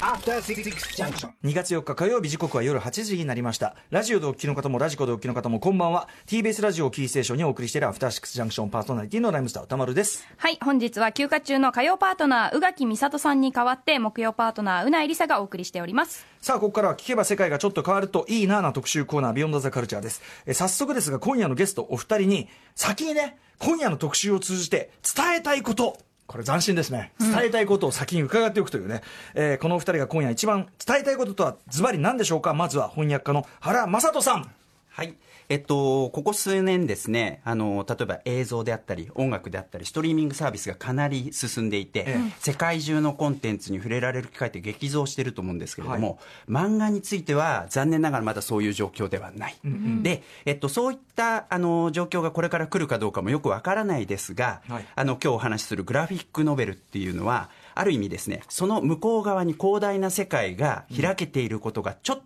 [0.00, 0.62] After Six
[0.96, 1.30] Junction.
[1.44, 3.74] 2月4日火曜日時刻は夜8時になりました。
[3.90, 6.08] ラジオでお聞きの方もラジコでお聞きの方もこんばんは。
[6.26, 10.24] TBS ラジオをキーステーションにお送りしているアフターシックスジャンクションパーソナリティのライムスター歌丸です。
[10.36, 16.24] はい、本日は休暇中の火曜パートナー、宇垣美里さんに代わって、木曜パートナー、うないりさがお送りしております。
[16.40, 20.22] さあここからは聞けば世界がちょっと変わるといいなな特集コーナービヨンドザカルチャーです。
[20.46, 25.98] え早速ですが今夜のゲストお二人に先にね今夜の特集を通じて伝えたいこと
[26.28, 27.12] これ斬新ですね。
[27.18, 29.00] 伝えたいことを先に伺っておくというね。
[29.34, 32.52] えーこのお二人が今夜一番伝えたいこととはズバリ何でしょうか？
[32.52, 34.50] まずは翻訳家の原正人さん。
[34.90, 35.14] はい。
[35.48, 46.18] えっと、ここ数年ですね、あの、例えば映像であったり、音楽であったり、ストリーミングサービスがかなり進んでいて、え世界中のコンテンツに触れられる機会って激増してると思うんですけれども、
[46.50, 49.56] 漫画については残念ながらまだそういう状況ではない。
[50.02, 54.86] で、えっと、そういった、あの、状況がこれから来るかどうかもよくわからないですが、はい。
[54.94, 62.22] あの、今日お話しするグラフィックノベルっていうのは、ある意味ですね、その向こう側に広大な世界が開けていることがちょっと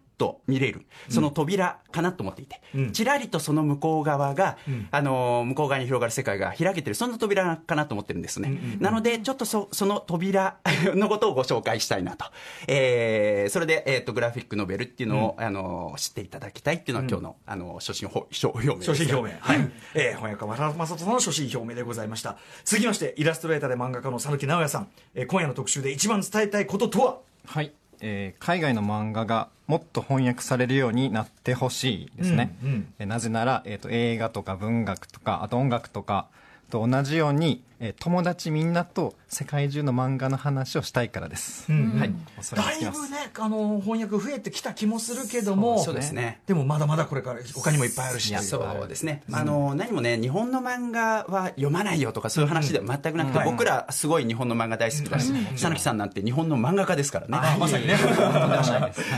[0.46, 4.56] 見れる、その扉かなと思っていて、うんちらりとその向こう側が、
[4.90, 8.58] あの向こう側に広がる世界が開けてる、そんな扉かなと思ってるんですね。
[8.80, 10.58] なので、ちょっとそその扉
[10.94, 12.26] のことをご紹介したいなと。
[12.68, 18.90] えーそれで、えっ、と、グラフィックノベルっていうのを、あの知っていただきたいっていうのは、今日の、あの、初心表表明です。
[18.92, 19.38] 初心表明。
[19.40, 19.70] はい。
[19.94, 22.36] えー、翻訳家原正人さんの初心表明でございました。
[22.64, 24.88] 続きまして、イラストレーターで漫画家の佐木直也さん。
[25.14, 27.18] えー今夜の特集で一番伝えたいこととは？
[27.46, 32.94] はい、えー海外の漫画がもっと翻訳されるようになってほしいですね、うんうん。
[32.98, 36.26] えーなぜなら、えー、と映画とか文学とかあと音楽とか
[36.68, 46.40] と同じように、えー友達みんなと世界中の漫画の話をしたいからです、はいそれにだいぶね、あの、翻訳増えてきた気もするけども、そうですね。
[46.46, 48.36] でもまだまだこれから他にもいっぱいあるし。
[48.42, 53.50] そうですね、あの何もね、日本の漫画は読まないよとか、そういう話では全くなくて、はい。
[53.50, 57.38] 僕ら、すごい日本の漫画大好きだし、佐野木さんなんて日本の漫画家ですからね。
[57.40, 57.94] あまさにね。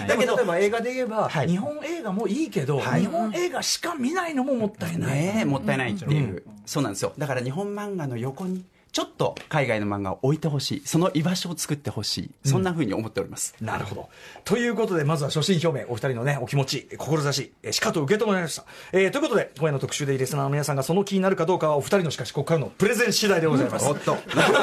[0.09, 1.49] だけど、例えば映画で言えば、はい。
[1.49, 3.01] 日本映画もいいけど、はい。
[3.01, 5.19] 日本映画しか見ないのももったいない。
[5.19, 7.13] ねえもったいないっていう、そうなんですよ。
[7.19, 8.54] だから日本漫画の横に
[8.95, 14.09] ちょっと海外の漫画を置いてほしいその居場所を作ってほしいそんなふうに思っております、なるほど。
[14.45, 18.65] ということで、まずは初心表明、お二人のね、お気持ち、志、えーしかと受け止められました。
[18.93, 23.87] えーということで、今夜の特集でリスナーの皆さんがその気になるかどうかは、お二人のしかし、ここからのプレゼン次第でございます。
[23.87, 24.17] おっと。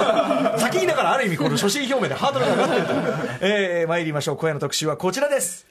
[0.59, 2.94] 先にだから、ある意味、この初心表明でハードルが上がってると。
[3.46, 4.38] えー、参りましょう。
[4.38, 5.66] 今夜の特集はこちらです。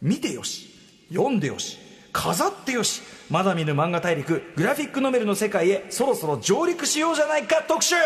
[0.00, 0.70] 見てよし、
[1.12, 1.78] 読んでよし、
[2.12, 3.02] 飾ってよし、
[3.32, 8.02] まだ見ぬ漫画大陸、グラフィックノベルの世界へ、そろそろ上陸しようじゃないか特集は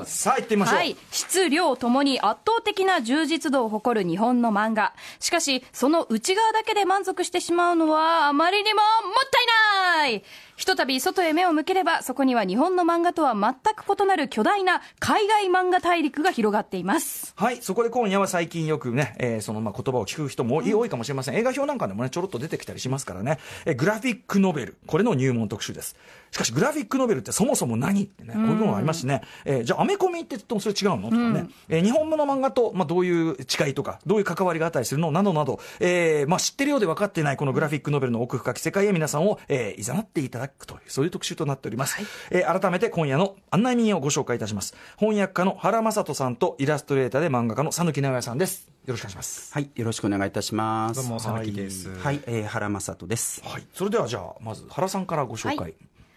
[0.00, 0.06] ーい。
[0.06, 0.76] さあ、行ってみましょう。
[0.76, 0.96] はい。
[1.10, 4.94] 質量ともに圧倒的な充実度を誇る日本の漫画。
[5.20, 8.84] しかし、その内側だけで満足してしまうのはあまりにももっ
[9.30, 10.24] たいない
[10.56, 17.34] ひとたび外へ目を向ければ、そこには日本の漫画とは全く異なる巨大な海外漫画大陸が広がっています。
[17.36, 21.34] はい、そこで今夜は最近よくね、えーそのまあ言葉を聞く人も多いかもしれません。
[21.34, 23.38] 映画表なんかでもね、ちょろっと出てきたりしますからね。
[23.66, 25.94] えーグラフィックノベル、これの入門特集です。
[26.36, 29.22] しかし、グラフィックノベルってそもそも何ってね、こういうのがありますしね。
[29.46, 31.04] えーじゃあ、アメコミって言ってもそれ違うの？
[31.04, 31.48] とかね。
[31.70, 35.10] えー日本の漫画と、まあ、どういう違いとか、どういう関わりがあったりするの？
[35.10, 41.96] などなど、えーまあ、知ってるようで分かっていないこのグラフィックノベルの奥深き世界へ皆さんを、えー、いざなっていただくという、そういう特集となっております。
[42.30, 44.74] えー改めて今夜の案内人をご紹介いたします。
[44.98, 48.68] 翻訳家の原正人さんとイラストレーターで漫画家の佐木直也さんです。
[48.86, 49.52] よろしくお願いします。
[49.52, 53.66] はいよろしくお願いいたしますどうも佐々木です、はい、えー原正人ですはい。
[53.74, 55.56] それではじゃあ、まず原さんからご紹介。
[55.56, 55.74] はい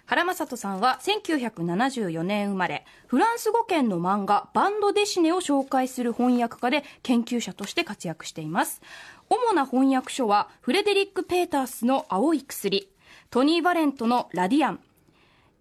[0.09, 8.81] 原正人さんは1974年生まれフランス語圏の漫画バンドデシネを紹介する翻訳家で研究者として活躍しています。
[9.29, 12.89] 主な翻訳書はフレデリック・ペータースの「青い薬」
[13.29, 14.79] トニー・バレントの「ラディアン」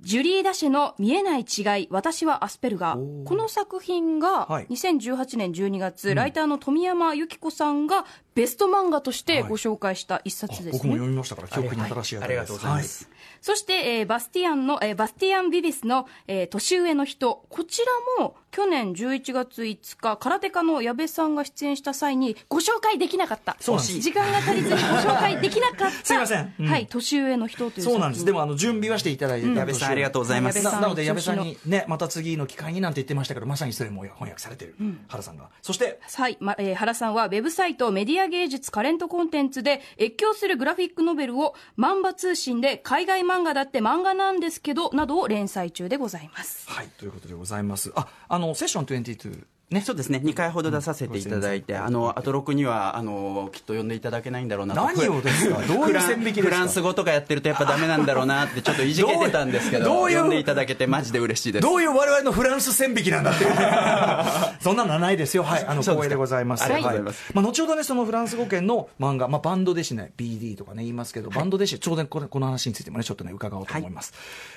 [0.01, 3.25] ジュリー・ダシェの見えない違い、私はアスペルガー。
[3.25, 4.67] この作品がはい。
[4.69, 8.07] 2018年12月、ライターの富山由紀子さんが
[8.39, 10.79] ベスト漫画としてご紹介した一冊ですね。
[10.79, 13.11] 僕も読みましたから、記憶に新しいありがとうございます、
[13.41, 17.45] そして、えーバスティアンの、えーバスティアン・ビビスの、えー年上の人。
[17.49, 17.83] こち
[18.19, 23.57] らも、去年11月5日、空手家の矢部さんが出演した際に、ご紹介できなかった。
[23.61, 25.91] 時間が足りずにご紹介できなかった。
[26.05, 26.55] すいません。
[26.61, 26.67] うん。
[26.67, 28.25] はい、年上の人というそうなんです。
[28.25, 30.63] でも、あの、の、準備はしていただいて、矢部さんありがとうございます。
[30.63, 34.77] ななので、矢部さんにね、また次の機会になんて言ってましたけど、まさにそれも翻訳されてる、
[35.09, 35.51] 原さんが。
[35.61, 46.69] そして、はい、まえー原さんはウェブサイトメディア芸術カレントコンテンツで越境するグラフィックノベルを漫画通信で海外漫画だって漫画なんですけどなどを連載中でございます。
[46.69, 47.93] はい、ということでございます。
[47.95, 49.81] あ、あの、セッション22ね。
[49.83, 54.81] そうですね、2回ほど出させていただいて、あの、アトロクには、あの、きっと呼んでいただけないんだろうなと。
[54.83, 55.61] 何をですか？
[55.67, 56.49] どういう線引きですか？
[56.49, 60.21] フランス語とかやってるとやっぱダメなんだろうなってちょっといじけてたんですけど、 どういう？
[60.23, 61.63] 呼んでいただけてマジで嬉しいです。
[61.63, 63.51] どういう我々のフランス線引きなんだっていう。
[64.61, 65.43] そんなのはないですよ。
[65.43, 65.65] はい。
[65.67, 66.65] あの、光栄でございます。
[66.65, 67.25] ありがとうございます。
[67.27, 74.13] はまあ、後ほどね、そのフランス語圏の漫画、まあ、バンドデシネ、BD とかね、言いますけど、バンドデシネ、ちょうどこれ、この話についてもね、ちょっとね、伺おうと思います。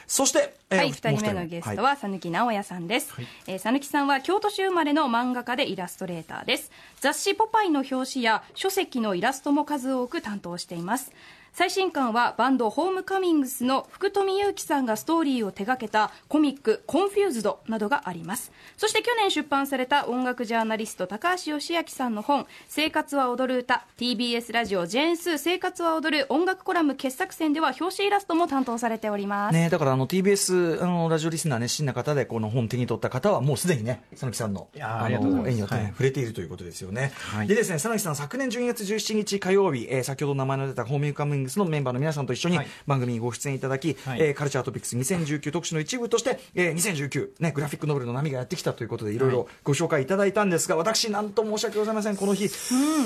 [0.08, 3.14] そして、えーはい、もう2人目のゲストは、サヌキナオヤさんです。
[3.48, 6.72] えーサヌキさんは京都市生まれのの漫画家でイラストレーターです。
[7.00, 11.12] 雑誌ポパイの表紙や書籍のイラストも数多く担当しています。
[11.54, 18.54] 最新刊はバンド Homecomings の福富優樹さんがストーリーを手掛けたコミック「Confused」などがあります。
[18.78, 35.48] そして去年出版された音楽ジャーナリスト高橋芳朗さんの本「生活は踊る歌」TBS ラジオ「ジェーンスー生活は踊る」音楽コラム傑作選では表紙イラストも担当されております、ね、だからあの TBS あのラジオリスナー熱心な方でこの本手に取った方はもうすでにね佐々木さんのいやーあありがとうございます。
[35.48, 37.48] の絵によって、ねはい触れているということですよね、はい。
[37.48, 42.68] でですね佐々木さん昨年12月17日火曜日、えー先ほど名前の出たホームカミングスのメンバーの皆さんと一緒にはい。
[42.88, 44.22] 番組にご出演いただき、はい。
[44.22, 52.16] えーカルチャートピックス2019特集の一部として、えー2019、ね、グラフィックノベルの波がやってきたということでいろいろご紹介いただいたんですが私なんと申し訳ございません。
[52.18, 52.50] この日、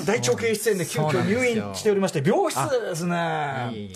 [0.06, 3.16] 大腸経出演で急遽入院しておりまして病室でですね。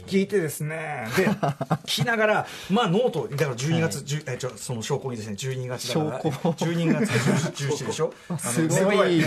[0.08, 1.08] 聞いてですね。
[1.18, 6.50] で聞きながら まあノートだから12月、10えちょその証拠にですね12月だから証拠。
[6.52, 8.14] 12月17でしょ？
[8.40, 9.18] すごい。
[9.20, 9.26] ね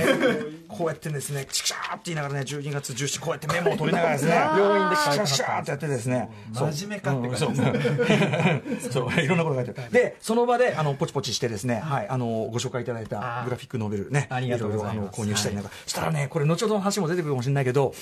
[0.69, 17.95] こうやってですねチクショーって言いながらね12月17こうやってメモを取りながらですね病院でシャシャってやってですね真面目かって感じそうそういろんなこと書いてあるでその場であのポチポチしてですね、はい、あのご紹介いただいたグラフィックノベルねありがとうございますろろあの購入したりなんか、したらねこれ後ほどの話も出てくるかもしれないけど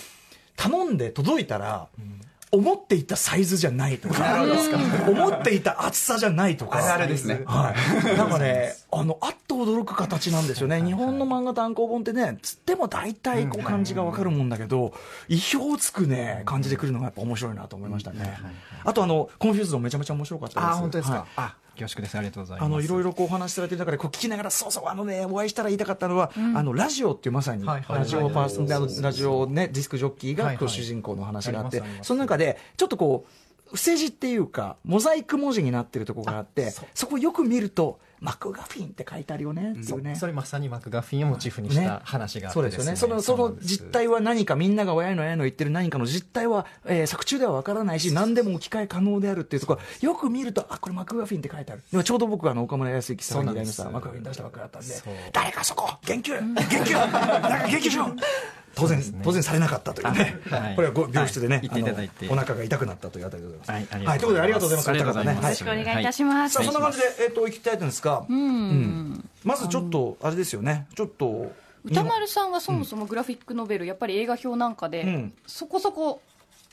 [0.57, 1.89] 頼んで届いたら、
[2.53, 4.45] 思っていたサイズじゃないとか。
[5.09, 6.79] 思っていた厚さじゃないとか。
[6.79, 7.43] あるあるですね。
[7.47, 10.83] はい、なんかねあのあっと驚く形なんですよね。
[10.83, 14.93] 日本の漫画単行本ってねつっても大体こう感じが分かるもんだけど
[15.29, 18.37] 意表をつくね感じでくるのがやっぱ面白いなと思いましたね。
[18.85, 20.71] あとあの Confused めちゃめちゃ面白かったです。
[20.71, 21.27] あ本当ですか、はい。
[21.37, 21.55] あ
[21.85, 22.17] 恐縮です。
[22.17, 22.67] ありがとうございます。
[22.67, 27.99] あのいろいろこうお話しされてる中でこう聞きながらそうそうあのねお会いしたら言いたかったのは、あのラジオっていうまさにはいはい。
[27.99, 33.31] ラジオパーソンであのそうそうラジオねディスクジョッキーが主人公の話があってその中でちょっとこう
[33.67, 40.15] 伏せ字っていうかモザイク文字になってるところがあってそこよく見るとマクガフィンって書いてあるよねっていうね。
[40.15, 42.97] それまさにマクガフィンをモチーフにした話があってそうですよね。
[42.97, 51.83] その、その実態は何か、みんなが親の親の言ってる何かの実態は、えー作中ではわからないし、何でも置き換え可能であるっていうところ、よく見ると、あ、これマクガフィンって書いてある。
[51.91, 54.79] でもちょうど僕はあの、岡村康之さんに依頼したら、マクガフィン出したばっかりだった。
[54.81, 57.11] んで誰かそこ言及言及なん
[57.63, 58.07] か言及しろ
[58.75, 60.39] 当然、当然されなかったというね。
[60.49, 60.75] はい。
[60.77, 62.27] これはご病室でね、はいいいて。
[62.27, 63.95] あのお腹が痛くなったというあたりでございます。
[64.07, 64.91] はいということでありがとうございます。
[64.91, 65.47] ありがとうございます。
[65.47, 65.75] お二方ね。
[65.75, 69.31] よろしくお願いいたします、さあそんな感じで、えっと行きたいんですが、うん。
[69.45, 70.87] まずちょっとあれですよね。
[70.95, 71.53] ちょっと
[71.85, 75.33] 歌丸さんはそもそもグラフィックノベル、やっぱり映画表なんかで、うん。
[75.47, 76.21] そこそこ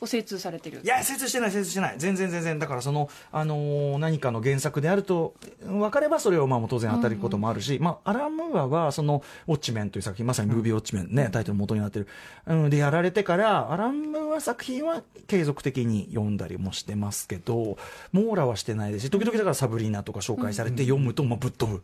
[0.00, 0.80] ご精通されてる。
[0.84, 1.94] いや精通してない精通してない。
[1.98, 2.58] 全然全然。
[2.58, 12.06] だからその、あのー何かの原作であると分かればそれをまあ当然当たることもあるし、まあ、アラン・ムーアはその「ウォッチメン」という作品まさにムービーウォッチメンね、タイトルの元になってる、
[12.46, 17.76] うん、でやられてからアラン・ムーア作品は継続的に読んだりもしてますけど
[18.12, 21.82] 網羅はしてないですし時々だからサブリーナとか紹介されて読むとまあぶっ飛ぶ。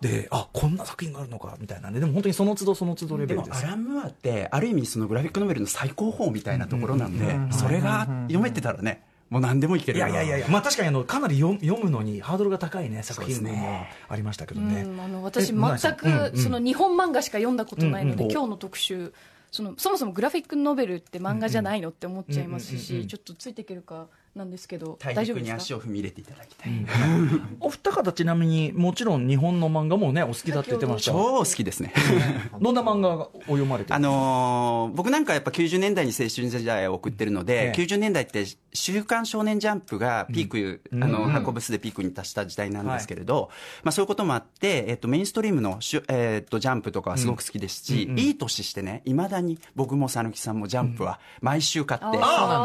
[0.00, 1.98] であこんな作品があるのかみたいなね。
[1.98, 3.64] でも本当にその都度その都度レベルです。
[3.64, 14.82] アラン・ムーアってある意味そのグラフィックノベルの最高峰みたいなところなんでそれが読めてたらねもう何でもいけるいやいやいやまあ、確かにあのかなり読読むのにハードルが高いね作品もありましたけどね。
[14.82, 18.32] うんあの私全くその日本漫画しか読んだことないので、うんうん。
[18.32, 19.12] 今日の特集
[19.50, 24.06] そのそもそもグラフィックノベルって漫画じゃないのって思っちゃいますしちょっとついていけるか
[24.38, 25.52] なんですけど大大丈夫ですか？
[25.52, 26.72] 陸に足を踏み入れていただきたい。
[27.60, 31.12] お二方ちなみにもちろん日本の漫画もねお好きだって言ってました。
[31.12, 31.92] 超好きですね。
[32.60, 37.80] どんな漫画を読まれてるあのー僕なんかやっぱ90年代に青春時代を送ってるので、ええ。
[37.80, 43.50] 90年代って「週刊少年ジャンプ」がピーク、あの箱ブスでピークに達した時代なんですけれど、
[43.82, 52.06] まあ、そういうこともあって、えっと、メインストリームのしゅ、えっと、ジャンプとかはすごく好きですし、いい年してねいまだに僕も讃岐さんもジャンプは毎週買って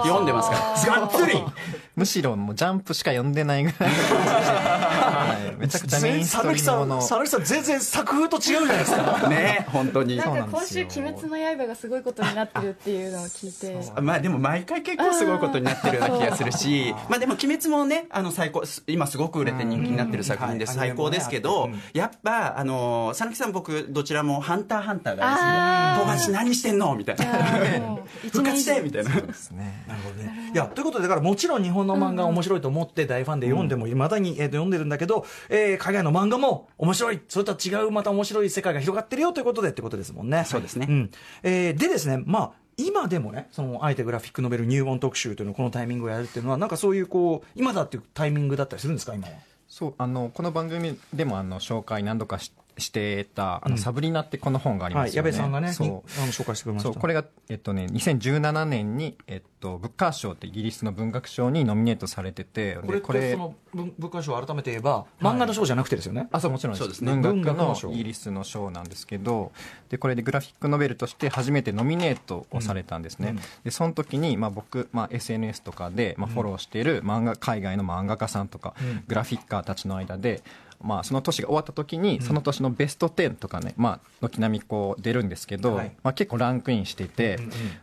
[0.03, 0.63] 読んでますから。
[1.01, 1.33] がっつり
[1.95, 3.89] むしろもうジャンプしか読んでないぐらい。
[3.89, 4.63] の感じで
[5.03, 5.55] はい。
[5.59, 6.97] めちゃくちゃメインストリームもの。
[6.97, 9.29] 佐々木さん全然作風と違うじゃないですか。
[9.29, 10.17] ね本当に。
[10.17, 11.05] なんかそうなん今週「ですよ。
[11.05, 14.01] 鬼滅の刃」がすごいことになってるっていうのを聞いて。
[14.01, 26.95] まあでも毎回結構すごいことになってるような気がするし、まあでも鬼滅もね、あの最高、す今すごく売れて人気になってる作品でうん最高ですけどうん、やっぱ、あの、佐々木さん僕どちらもハンターハンターがですね、富樫何してんの？
[26.95, 27.23] みたいな。
[28.31, 29.21] 復活してみたいな。
[29.21, 29.83] ですね。
[29.87, 30.51] なるほどね。
[30.53, 37.21] いやということでだからもちろんろん日本の漫画面白いと思って大ファンで読んでもいまだに、えーと読んでるんだけど、えー海外の漫画も面白い。
[37.27, 40.43] それとは違うまた面白い世界が広がってるよということでってことですもんね。
[40.45, 40.85] そうですね。
[40.85, 41.09] ん。
[41.43, 49.33] えーでですねまあ今でもね、そのあえてグラフィックノベル入門特集というのをこのタイミングをやるっていうのは、なんかそういうこう、今だっていうタイミングだったりするんですか、今は？
[49.67, 55.29] そうあのこの番組でもあの紹介何度かししてたあの、サブリナってこの本がありますよね。
[55.29, 55.87] はい矢部さんがねそう。
[55.87, 56.91] にあの紹介してくれました。
[56.93, 66.27] そうこれが、えっとね、2017年に、えっと、ブッカー賞ってイギリスの文学賞にノミネートされててこれってその文文化賞を改めて言えば、漫画の賞じゃなくてですよね。
[66.31, 67.15] あそうもちろんそうですね。
[67.15, 69.51] 文学のイギリスの賞なんですけど
[69.89, 78.73] でこれでグラフィックノベルとして初めてノミネートをされたんですね、でその時に、まあ、僕、まあ、SNS とかで、まあ、フォローしている漫画海外の漫画家さんとか、
[79.07, 80.43] グラフィッカーたちの間で
[80.83, 85.91] まあ、その年が終わった時に、その年のベスト10とかね、まあ、軒並みこう出るんですけど、はい。
[86.03, 87.39] まあ、結構ランクインしていて、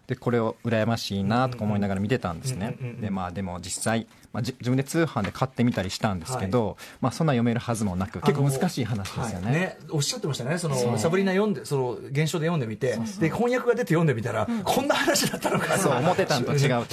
[0.07, 9.59] でこれを羨ましいなとか思いながら見てたんですね、でまあ、でも実際、まあ、じ自分で通販で買ってみたりしたんですけど、まあ、そんな読めるはずもなく結構難しい話ですよね。
[9.59, 9.77] はい。
[9.93, 15.79] おっしゃってましたね、そのサブリナ読んで、その原書で読んでみて、で翻訳が出て読んでみたら、こんな話だったのか。
[15.79, 16.87] そう思ってたんと違う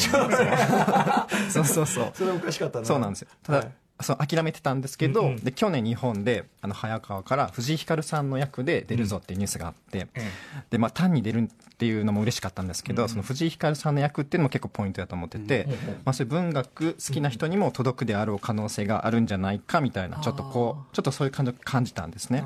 [1.50, 1.66] そう。
[1.66, 2.86] そうそうそれおかしかったな。
[2.86, 3.28] そうなんですよ。
[3.44, 5.44] ただ、はいそう諦めてたんですけど、うんうん。
[5.44, 10.22] で去年日本であの早川から藤井光さんの役で出るぞっていうニュースがあって、え
[10.70, 15.68] でまあ、単に出るっていうのも嬉しかったんですけど、その藤井光さんの役っていうのも結構ポイントだと思ってて、
[16.06, 22.44] まあ、そういう文学好きな人にも届くであろう可能性があるんじゃないかみたいなちょっとこうちょっとそういう感じを感じたんですね。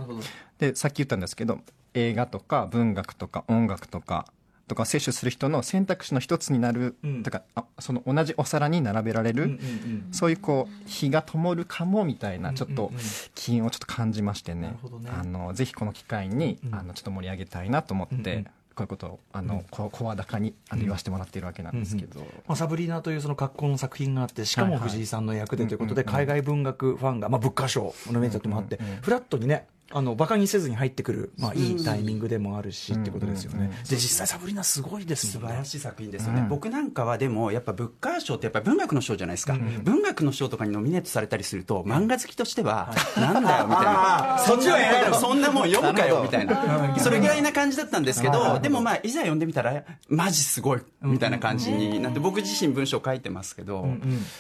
[0.60, 1.60] でさっき言ったんですけど
[1.94, 4.26] 映画とか文学とか音楽とか
[4.72, 7.24] とか摂取する人の選択肢の一つになる、うん。
[7.24, 12.90] だからあその同じお皿に並べられる、うんうんうんそういうこう火が灯るかもみたいなちょっとうん。
[12.90, 13.02] うんうん
[13.36, 15.10] 機運をちょっと感じましてね,、なるほどね。
[15.12, 24.90] あのぜひこの機会に、うんあのちょっと盛り上げたいなと思って、うんうんこういうことをあの、こう声高にあの言わせてもらっているわけなんですけど、まあ、サブリナというその格好の作品があって、しかもはいはい。
[24.90, 33.58] 藤井さんの役でということで、うんうんうん海外文学ファンが、まあ、ブッカー賞のメンターもあってうんうんうん、フラットにね、あの、馬鹿にせずに入ってくる、まあ、いいタイミングでもあるし、ってことですよね。
[33.58, 33.66] うん。
[33.66, 35.50] うんうんで、実際サブリナすごいですもんね。
[35.50, 35.66] 素晴ら。
[35.66, 36.50] しい作品ですよね、うん。
[36.50, 44.38] 僕なんかはでもやっぱブッカー賞ってやっぱ文学の賞じゃないですか、文学の賞とかにノミネートされたりすると漫画好きとしては、なんだよみたいな。
[44.40, 46.22] そっちはやるそんなもん読むかよ。
[46.24, 46.98] みたいな。
[47.00, 53.88] それぐらいな感じだったんですけどでもまあいざ読んでみたらマジすごいみたいな感じになって僕自身文章書いてますけど、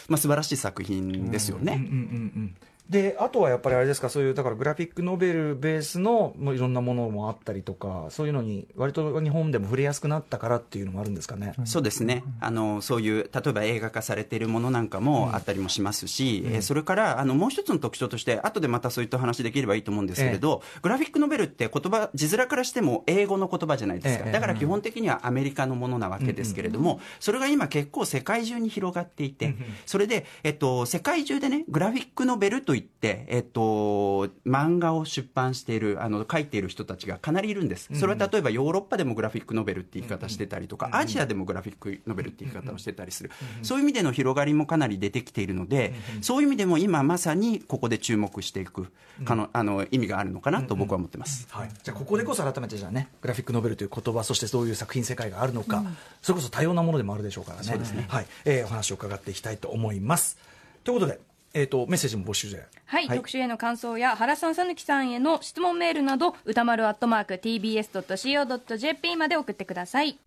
[0.08, 1.94] まあ、素晴らしい作品ですよね、うんうんう
[2.40, 2.56] ん
[2.92, 11.54] であとはやっぱりあれですか、そういうだからグラフィックノベルベースのもういろんなものもあったりとか、そういうのに、割と日本でも触れやすくなったからっていうのもあるんですかね。
[11.64, 12.26] そうですね。
[12.42, 24.32] あのそういう例えば映画化されているものなんかもあったりもしますし、えーそれからあのもう一つの特徴として後でまたそういった話できればいいと思うんですけれど、グラフィックノベルって言葉字面からしても英語の言葉じゃないですか、ええ。
[24.32, 29.56] だから基本的にはアメリカのものなわけですけれども、それが今結構世界中に広がっていて、
[29.86, 37.90] それで、えっと、世界中でねグラフィックノベルといって、えっと、漫画を出版しているあの書いている人たちがかなりいるんです。
[37.94, 48.88] それは例えばヨーロッパでもグラフィックノベルって言い方してたりとか、アジアでもグラフィックノベルって言い方をしてたりする、そういう意味での広がりもかなり出てきているので、そういう意味でも今まさにここで注目していく
[49.26, 51.48] かの、あの意味があるのかなと僕は思ってます。
[51.52, 55.84] はい、じゃあここでこそ改めてじゃあねグラフィックノベルという言葉そしてどういう作品世界があるのか、
[56.22, 58.08] それこそ多様なものでもあるでしょうからね。
[58.08, 58.26] はい。
[58.46, 60.38] えーお話を伺っていきたいと思います。
[60.84, 61.20] ということで、
[61.54, 62.66] えー、とメッセージも募集で。
[62.86, 70.18] はい、特集への感想や原さん、さぬきさんへの質問メールなど歌丸アットマーク TBS.CO.JP まで送ってください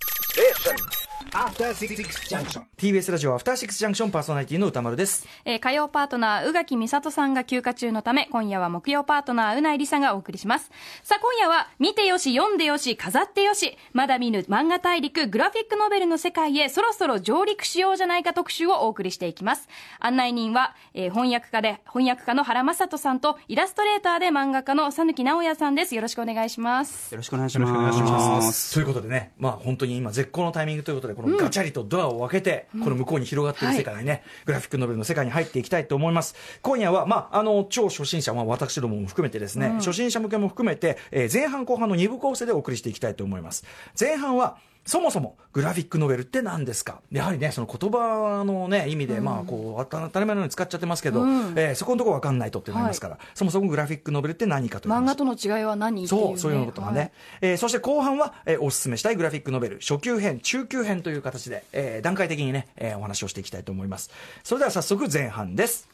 [1.33, 1.97] After Six
[2.29, 2.63] Junction.
[2.77, 5.27] TBS ラジオアフターシックスジャンクションパーソナリティの歌丸です。
[5.45, 10.71] えー火曜パートナー宇垣美里さんが休暇中のため今夜は木曜パートナーうないりさがお送りします。
[11.03, 13.77] さあ今夜は見てよし読んでよし飾ってよし。
[13.93, 19.69] まだ見ぬ漫画大陸グラフィックノベルの世界へそろそろ上陸しようじゃないか特集をお送りしていきます。
[20.01, 25.95] 案内人は、えー翻訳家で翻訳家の原正人さんとイラストレーターで漫画家のさぬき直也さんです。
[25.95, 27.13] よろしくお願いします。
[27.13, 28.11] よろしくお願いしよろしくお願いしま。
[28.37, 28.75] ます。
[28.75, 36.35] ということでね、まあ、本当に今、絶好のタイミングということで、このガチャリとドアを開けて、この向こうに広がっている世界にね、グラフィックノベルの世界に入っていきたいと思います。
[36.63, 43.65] 今夜は、まあ、あの超初心者、まあ、私どもも含めてですね、初心者向けも含めて、えー前半後半の2部構成でお送りしていきたいと思います。
[43.99, 47.01] 前半はそもそもグラフィックノベルって何ですか？
[47.11, 57.13] やはりね、その言葉のね、意味で、まあ、こう、当たり前のように使っちゃってますけど、えーそこのところ分かんないとってなりますから、そもそもグラフィックノベルって何かという話漫画との違いは何っていう、ね、そう、そういうことがね。
[57.41, 64.11] えーそして後半は、えーおすすめしたいグラフィックノベル、初級編、中級編という形で、えー段階的にね、えーお話をしていきたいと思います。
[64.43, 65.89] それでは早速前半です。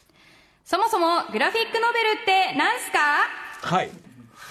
[0.65, 2.99] そもそもグラフィックノベルって何すか？
[3.75, 3.89] はい。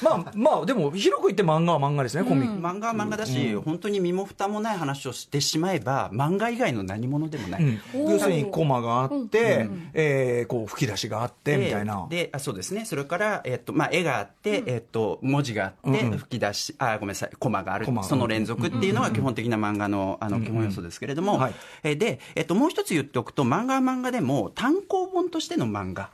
[0.02, 2.61] まあまあでも広く言って漫画は漫画ですね、コミック。
[2.61, 12.07] 漫画は漫画だし、本当に身も蓋もない話をしてしまえば漫画以外の何物でもない、要するにコマがあって、えーこう吹き出しがあってみたいな。
[12.09, 12.85] であそうですね。
[12.85, 17.30] それから、えっとまあ、絵があって、えっと、文字があって、吹き出しあごめんなさい。
[17.38, 17.87] コマがある。
[18.02, 21.40] その連続っていうのが基本的な漫画のあの基本要素ですけれども、
[21.83, 26.11] で、えっと、もう一つ言っておくと漫画は漫画でも単行本としての漫画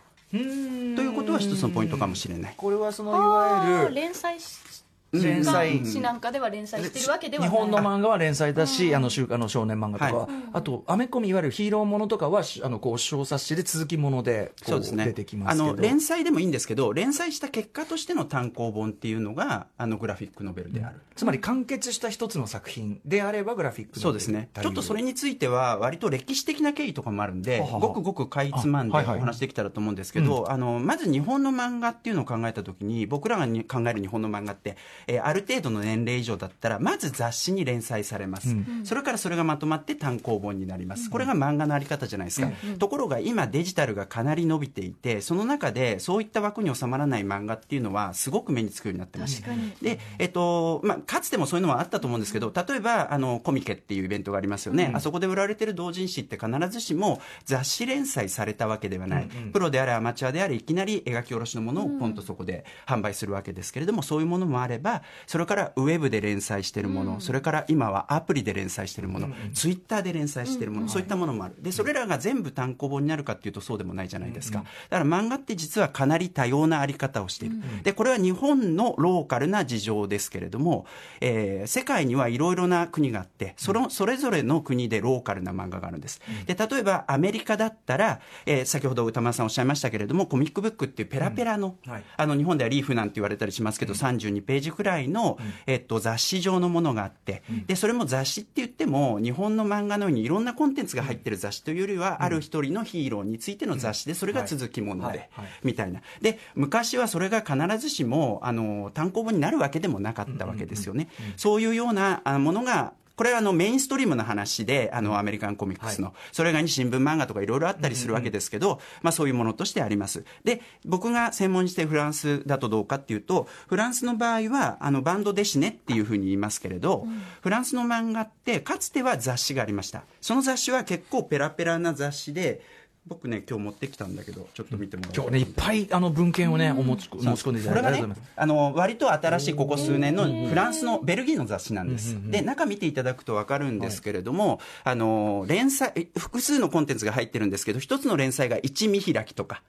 [0.96, 2.54] ということは一つのポイントかもしれない。
[2.56, 4.75] これはそのいわゆる連載し
[5.12, 7.50] 連載誌なんかでは連載してるわけではない。
[7.50, 10.26] 日本の漫画は連載だし、あの週刊の少年漫画とか、は。
[10.26, 10.28] い。
[10.52, 15.04] あとアメコミいわゆるヒーローものとかはしあのこう小冊子で続きものでこそうですね。
[15.06, 15.74] 出てきまあすけど。
[15.74, 24.50] の連載でもいいんですけど連載した結果としての単行本っていうのがあのグラフィックノベルである、つまり完結した一つの作品であればグラフィックそうですね。
[24.60, 41.10] ちょっとそれについては割と歴史的な経緯とかもあるんでごくごくかいつまんでお話できたらと思うんですけど、あのまず日本の漫画っていうのを考えた時に僕らがに考える日本の漫画って、えーある程度の年齢以上だったらまず雑誌に連載されます、それからそれがまとまって単行本になります。
[41.10, 49.42] これが漫画のあり方じゃないですか、ところが今デジタルがかなり伸びていてその中でそういった枠に収まらない漫画っていうのはすごく目につくようになってます。
[49.82, 64.85] で、えっとまあ、かつてもそういうのはあったと思うんですけど例えばあのコミケっていうイベントがありますよね、あそこで売られてる同人誌って必ずしも雑誌連載されたわけではない、プロであれアマチュアであれいきなり描き下ろしのものをポンとそこで販売するわけですけれども、そういうものもあれば
[65.26, 71.54] それからウェブで連載してるもの、それから今はアプリで連載してるもの、ツイッターで連載してるもの、そういったものもある。
[71.60, 80.86] でそれらが全部単行本になるかっていうとそうでもないじゃないですか、だから漫画って実はかなり多様なあり方をしている、でこれは日本のローカルな事情ですけれども、
[81.20, 92.04] えー世界にはいろいろな国があってそのそれぞれの国でローカルな漫画があるんです、で例えばアメリカだったら、えー先ほど歌丸さんおっしゃいましたけれどもコミックブックっていうペラペラの,、はい。
[92.16, 105.30] あの日本ではリーフなんて言われたりしますけど、32ページくらいの、えっと雑誌上のものがあって、でそれも雑誌って言っても日本の漫画のようにいろんなコンテンツが入ってる雑誌というよりは、ある一人のヒーローについての雑誌でそれが続きもので、
[105.64, 106.02] みたいな。
[106.20, 120.24] で昔はそれが必ずしもあの単行本になるわけでもなかったわけですよね、そういうようなあものがこれはあのメインストリームの話で、あのアメリカンコミックスの、それ以外に新聞漫画とかいろいろあったりするわけですけど、まあそういうものとしてあります。
[120.44, 127.06] で、僕が専門にしてフランスだとどうかっていうと、フランスの場合は、あのバンドデシネっていうふうに言いますけれど、
[127.40, 130.04] フランスの漫画ってかつては雑誌がありました。
[130.20, 132.60] その雑誌は結構ペラペラな雑誌で、
[133.08, 138.20] 僕ね、今日持ってきたんだけど、ちょっと見てもら今日ねいっぱいあの文献をねお持ち持ち込んでいただいてこれはねありがとうございます。
[138.34, 149.62] あの割と新しいここ数年のフランスのベルギーの雑誌なんです、で中見ていただくと分かるんですけれども、あの連載え複数のコンテンツが入ってるんですけど一つの連載が1見開きとか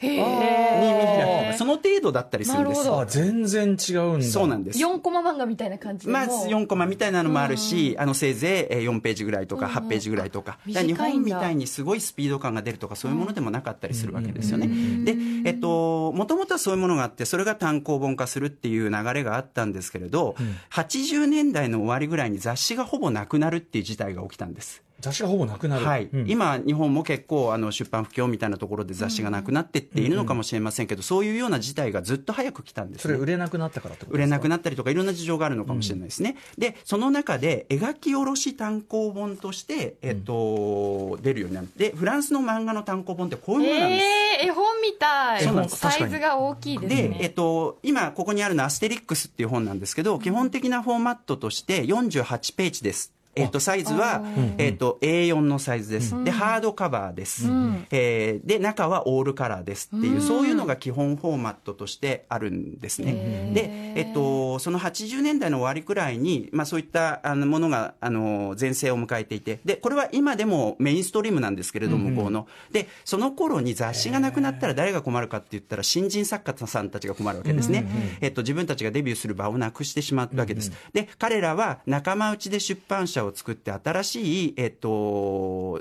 [0.00, 2.90] 2見開きとかその程度だったりするんです。
[2.90, 4.26] あ全然違うんだ。
[4.26, 4.78] そうなんです。
[4.78, 11.04] 4コマ漫画みたいな感じでまあ、もう4コマみたいなのもあるし、あのせいぜいえー4ページぐらいとか8ページぐらいとか,、日短いんだ。
[11.10, 14.68] 本みたいにすごいスピード感が出るとかそういうものでもなかったりするわけですよね。
[15.04, 20.34] で、えっと、もともとはそういうものがあってそれが単行本化するっていう流れがあったんですけれど、
[20.70, 24.82] 80年代の終わりぐらいに雑誌がほぼなくなるっていう事態が起きたんです。
[25.00, 25.86] 雑誌がほぼなくなる。
[25.86, 26.08] はい。
[26.12, 26.30] うん。
[26.30, 44.04] 今、日本も結構あの出版不況みたいなところで雑誌がなくなってっているのかもしれませんけど、そういうような事態がずっと早く来たんですねそれ売れなくなったからってこと売れなくななったりとかいろんな事情があるのかもしれないですね、でその中で描き下ろし単行本として、えっと出るようになってフランスの漫画の単行本ってこういうものなんです、
[44.42, 45.42] えー、絵本みたい。
[45.42, 45.76] そうなんです。
[45.76, 53.19] サイズが大きいですで、ねえっと、今ここにあるのはアステリックスっていう本なんですけど、基本的なフォーマットとして48ページです。
[53.40, 54.22] えっと、サイズは、
[54.58, 56.24] えっと、A4 のサイズです。
[56.24, 57.46] で、ハードカバーです。
[57.90, 63.52] えーで、中はオールカラーですっていう、そういうのが基本フォーマットとしてあるんですね。
[63.54, 72.46] で、えっと、その80年代の終わりくらいに、まあそういったあのものが、あの、全盛を迎えていて、で、これは今でもメインストリームなんですけれども、向こうの。
[72.72, 77.86] で、その頃に雑誌がなくなったら誰が困るかって言ったら、新人作家さんたちが困るわけですね。
[78.20, 80.72] えっと、自分たちがデビューする場をなくしてしまったわけです。
[80.92, 85.80] で、彼らは仲間内で出版社を作って新しい、えっと、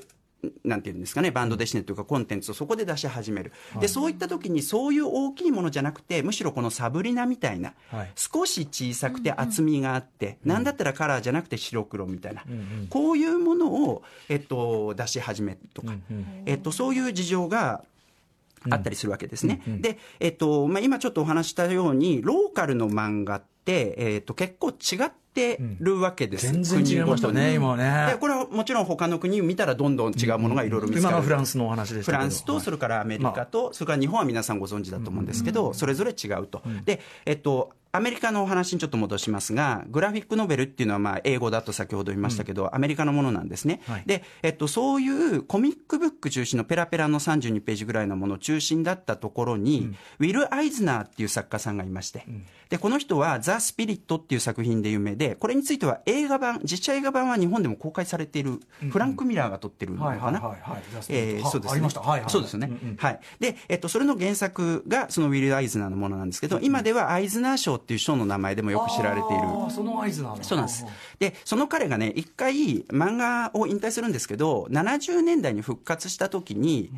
[0.63, 3.51] なんていうんですかね、バンドデシネというかコンテンツをそこで出し始める。
[3.79, 8.11] で、そういった時にそういう大きいものじゃなくて、むしろこのサブリナみたいな、はい。
[8.15, 12.43] 少し小さくて厚みがあって、なんだったらカラーじゃなくて白黒みたいな、
[12.89, 15.93] こういうものを、えっと、出し始めるとか、
[16.45, 17.83] えっと、そういう事情が、
[18.69, 19.61] あったりするわけですね。
[19.65, 25.19] で、えっと、まあ、今ちょっとお話ししたように、ローカルの漫画って、えっと、結構違って
[25.79, 26.51] るわけです。
[26.51, 27.53] 全然違いましたね。
[27.53, 28.07] 今ね。
[28.13, 31.15] で、これはもちろん他の国を見たらどんどん違うものがいろいろ見つか今る。
[31.17, 36.61] のフランスのお話でフランスと、それからアメリカと、それから日本は皆さんご存知だと思うんですけど、それぞれ違うと。
[36.85, 43.81] で、えっと、アメリカのお話にちょっと戻しますが、グラフィックノベルっていうのは、まあ、英語だと先ほど言いましたけど、アメリカのものなんですね。
[43.87, 44.03] はい。
[44.05, 49.89] で、えっと、そういうコミックブック中心のペラペラの32ページぐらいのもの中心だったところに、
[50.19, 52.25] ウィル・アイズナーっていう作家さんがいまして、
[52.69, 60.39] で、この人は、ザ・スピリットっていう作品で有名で、これについては映画版、実写映画版は日本でも公開されている、フランク・ミラーが撮ってるのかな？
[61.01, 61.71] そうですね。
[61.71, 62.71] ありましたはいはいそうですよね。
[62.97, 63.19] はい。
[63.39, 69.43] で、えっと、それの原作が、そのウィル・アイズナーのものなんですけど、今ではアイズナー賞っていう賞の名前でもよく知られている。
[69.69, 70.85] その合図なんだそうなんです。
[71.19, 76.91] で、その彼がね、一回漫画を引退するんですけど、70年代に復活した時に、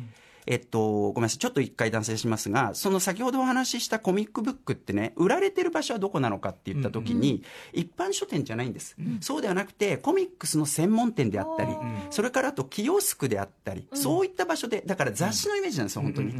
[0.46, 8.96] えっと、ごめんなさい、ちょっと一回断線しますが、その先ほどお話ししたコミックブックってね、売られてる場所はどこなのかって言った時に、一般書店じゃないんです。
[9.20, 11.72] そうではなくて、コミックスの専門店であったり、
[12.10, 16.32] それからあとキオスクであったり、そういった場所で、だから雑誌のイメージなんですよ、本当に。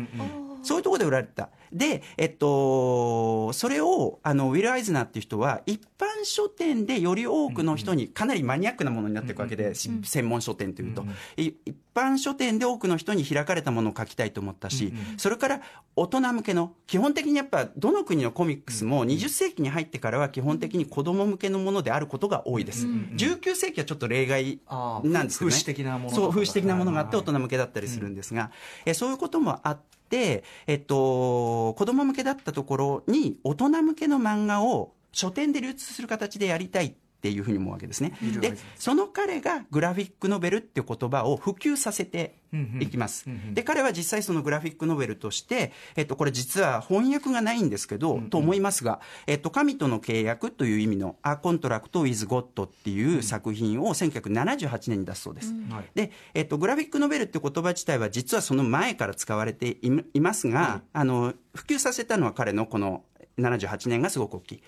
[0.62, 1.50] そういうところで売られてた。
[1.72, 11.04] で、えっと、それを、あの、ウィル・アイズナーっていう人は、一般書店でより多くの人に、かなりマニアックなものになっていくわけで、し専門書店というと、
[11.36, 15.60] い一般書店で多くの人に開かれたものを書きたいと思ったし、それから
[15.96, 22.86] 大人向けの、基本的にやっぱ、どの国のコミックスも20世紀に入ってからは基本的に子供向けのものであることが多いです。
[22.86, 24.60] 19世紀はちょっと例外
[25.04, 25.54] なんですけどね。
[25.54, 28.50] 風刺的なものそう、風刺的なものがあって大人向けだったりするんですが、
[28.84, 38.14] えそういうこともあって、えっと、子供向けだったところに大人向けの漫画を書店で流通する形でやりたいっていうふうに思うわけですね。
[38.40, 42.34] で、その彼がグラフィックノベルっていう言葉を普及させて
[42.80, 43.26] いきます。
[43.52, 55.54] で、彼は実際そのグラフィックノベルとして、えっと、これ実は翻訳がないんですけど、と思いますが、えっと、神との契約という意味の A Contract with God っていう作品を1978年に出すそうです。
[55.70, 55.84] はい。
[55.94, 63.04] で、えっと、グラフィックノベルって言葉自体は実はその前から使われていいますが、あの、普及させたのは彼のこの
[63.38, 64.62] 78年がすごく大きい。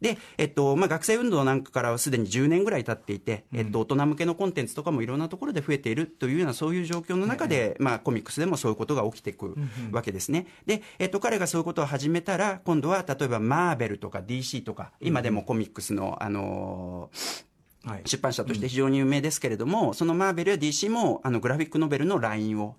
[0.00, 9.54] で、えっと、まあ、学生運動なんかからはすでに10年ぐらい経っていて、えっと、大人向けのコンテンツとかもいろんなところで増えているというようなそういう状況の中で、まあ、コミックスでもそういうことが起きていく
[9.92, 10.46] わけですね。
[10.66, 17.48] で、えっと、彼がそういうことを始めたら、今度は例えばマーベルとか DC とか、今でもコミックスの、あのー
[17.84, 18.02] はい。
[18.04, 22.76] 出版社として非常に有名ですけれども、そのマーベルや DC もあのグラフィックノベルのラインを、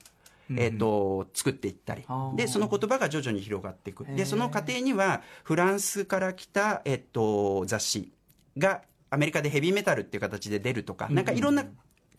[0.51, 2.05] えー、と作っていったり。
[2.35, 4.05] でその言葉が徐々に広がっていく。
[4.05, 8.11] でその過程にはフランスから来た、えっと雑誌
[8.57, 11.65] がアメリカでヘビーメタルっていう形で出るとか、なんかいろんな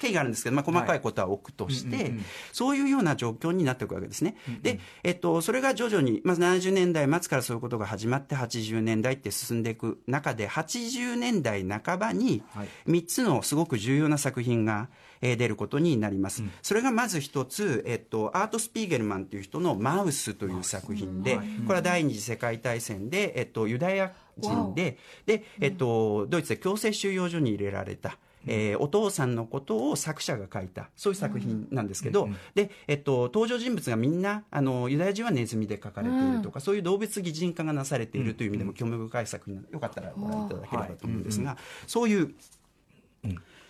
[0.00, 2.14] 経緯があるんですけど、まあ、細かいことは置くとして、
[2.52, 4.36] そういうような状況になっていくわけですね。
[4.62, 14.88] で、えっと、それが徐々に、まず70年代末からそういうことが始まって、80年代って進んでいく中で、80年代半ばにはい、3つのすごく重要な作品が、
[15.22, 16.42] えー出ることになります。
[16.62, 28.16] それがまず一つ、えっと、アート・スピーゲルマンという人のマウスという作品で、これは第二次世界大戦で、えっと、ユダヤ人で、で、えっと、ドイツで強制収容所に入れられた。
[28.46, 42.34] えーお父さんのことを作者が書いたそういう作品なんですけど、で、えっと、登場人物がみんなあのユダヤ人はネズミで書かれているとか、そういう動物擬人化がなされているという意味でも興味深い作品なのでよかったらご覧いただければと思うんですが、そういう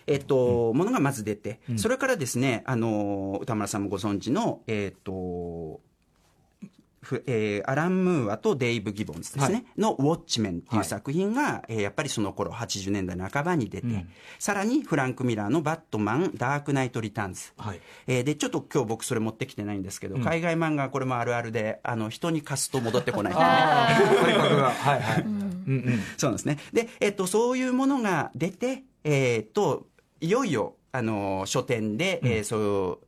[0.07, 5.79] えっと、ものがまず出て、それからですね、あの、歌村さんもご存知の、えっと、
[7.03, 13.87] ふえーアラン・ムーアとデイブ・ギボンズですね、の「ウォッチメン」っていう作品が、えーやっぱりその頃80年代半ばに出て、
[14.37, 17.81] さらにフランク・ミラーの「バットマン・ダークナイト・リターンズ」はい。
[18.05, 25.23] えーでちょっと今日僕それ持ってきてないんですけど、海外漫画はこれもあるあるであの人に貸すと戻ってこない、 はいはい。
[25.23, 25.31] うん。
[25.67, 26.59] うんそうなんですね。
[26.71, 29.87] で、えっと、そういうものが出て、えっと、
[30.21, 32.99] いよいよ、あの、書店で、えーそ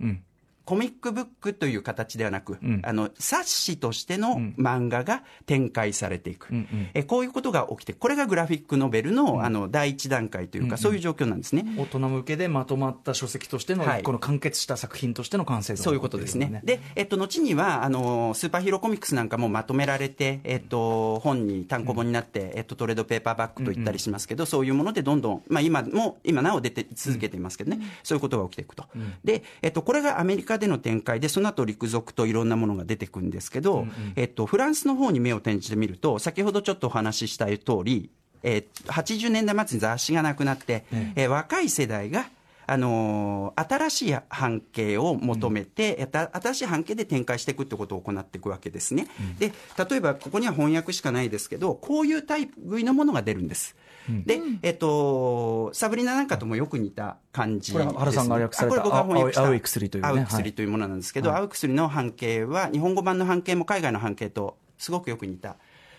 [0.00, 0.22] う、うん
[0.66, 2.82] コミックブックという形ではなく、ん。
[2.82, 6.52] あの、冊子としての漫画が展開されていく。
[6.52, 6.88] んうん。
[6.92, 11.64] えこういうことが起きて、これがグラフィックノベルの、あの、第一段階というか、そういう状況なんですね。
[11.78, 14.02] 大人向けでまとまった書籍としての、はい。
[14.02, 16.60] この完結した作品としての完成度がそういうことですね。
[16.64, 28.84] で、えっと、後には、あの、スーパーヒーローコミックスなんかもまとめられて、えっと、本に単行本になって、えっと、トレードペーパーバッグと言ったりしますけど、そういうものでどんどん、まあ今も、今なお出て続けていますけどね、そういうことが起きていくと。
[29.22, 38.10] で、えっと、これがアメリカでの展開で、その後陸続といろんなものが出てくるんですけど、えっと、フランスの方に目を転じてみると、先ほどちょっとお話しした通り、
[38.42, 40.84] えー80年代末に雑誌がなくなって、
[41.16, 42.26] えー若い世代が
[42.66, 49.08] あのー新しい半径を求めて、やた新しい半径で展開していくってことを行っていくわけですね。
[49.38, 49.52] で、
[49.88, 53.76] 例えばここには翻訳しかないですけど、こういうタイプ類のものが出るんです。
[54.08, 59.46] で、えっと、サブリナなんかともよく似た感じです、これは原さんが訳されたあこれ僕が翻訳した。
[59.46, 60.08] 青い薬というね。
[60.08, 65.56] 青い薬というものなんですけど、青い薬の半径は、日本語版の半径も海外の半径とすごくよく似た。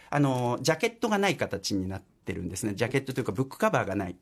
[0.09, 4.15] あのジャケットがない形になってるんですねジャケットというかブックカバーがない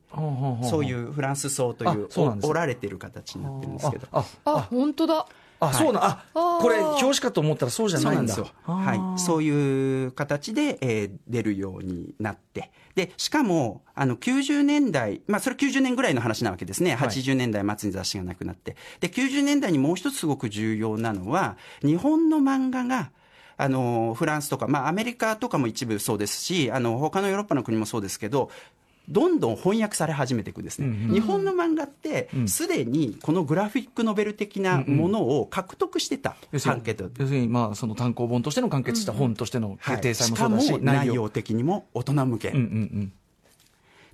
[0.68, 4.22] そういうフランス層というお折られてる形になってるんですけどあ
[4.70, 5.26] 本当だ
[5.58, 8.16] あ、そうな、あ、これ、表紙かと思ったらそうじゃないだ。
[8.16, 8.48] そうなんんですよ。
[8.64, 9.18] はい。
[9.18, 12.70] そういう形で、えー出るようになって。
[12.94, 16.94] で、しかも、あの、90年代、まあ、それ90年ぐらいの話なわけですね。
[16.94, 18.76] はい80年代末に雑誌がなくなって。
[19.00, 23.10] で、90年代にもう一つすごく重要なのは、日本の漫画が、
[23.56, 28.50] あの、フランスとか、まあ、アメリカとかも一部そうですし、あの、他のヨーロッパの国もそうですけど、
[29.08, 30.88] どんどん翻訳され始めていくんですね。
[31.12, 40.00] 日本の漫画って、すでにこのグラフィックノベル的なものを獲得してた、要するに半径と要するに、まあ、その単行本としての完結した本としてのはい。
[40.00, 42.48] 定裁しかももそうだし、内容的にも大人向け。
[42.50, 43.12] うんうんうん。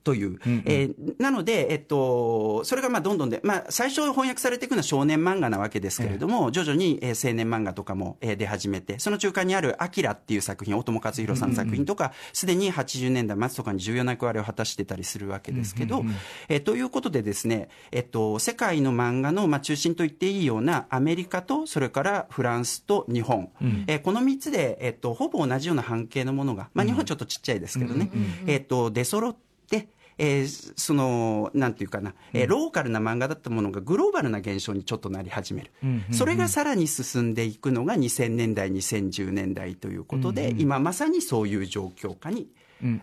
[0.04, 16.04] という、えーなので、えっと、それがまあどんどんで、まあ、最初翻訳されていくのは少年漫画なわけですけれども、徐々に、えー青年漫画とかも、えー出始めて、その中間にある「アキラっていう作品、大友克洋さんの作品とか、すで、に80年代末とかに重要な役割を果たしてたりするわけですけど、
[16.48, 23.50] えーということでですね、えっと、世界の漫画の、まあ、中心と言っていいようなアメリカと、それからフランスと日本、
[23.86, 28.10] えーこの3つで、えっと、ほぼ同じような半径のものが、まあ、日本はちょっとちっちゃいですけどね、
[28.46, 29.51] えっと、出揃って、
[30.24, 35.72] えーその、なんていうかな、えーローカルな漫画だったものがグローバルな現象にちょっとなり始める。
[36.12, 42.48] それがさらに進んでいくのが2000年代、2010年代ということで、今まさにそういう状況下に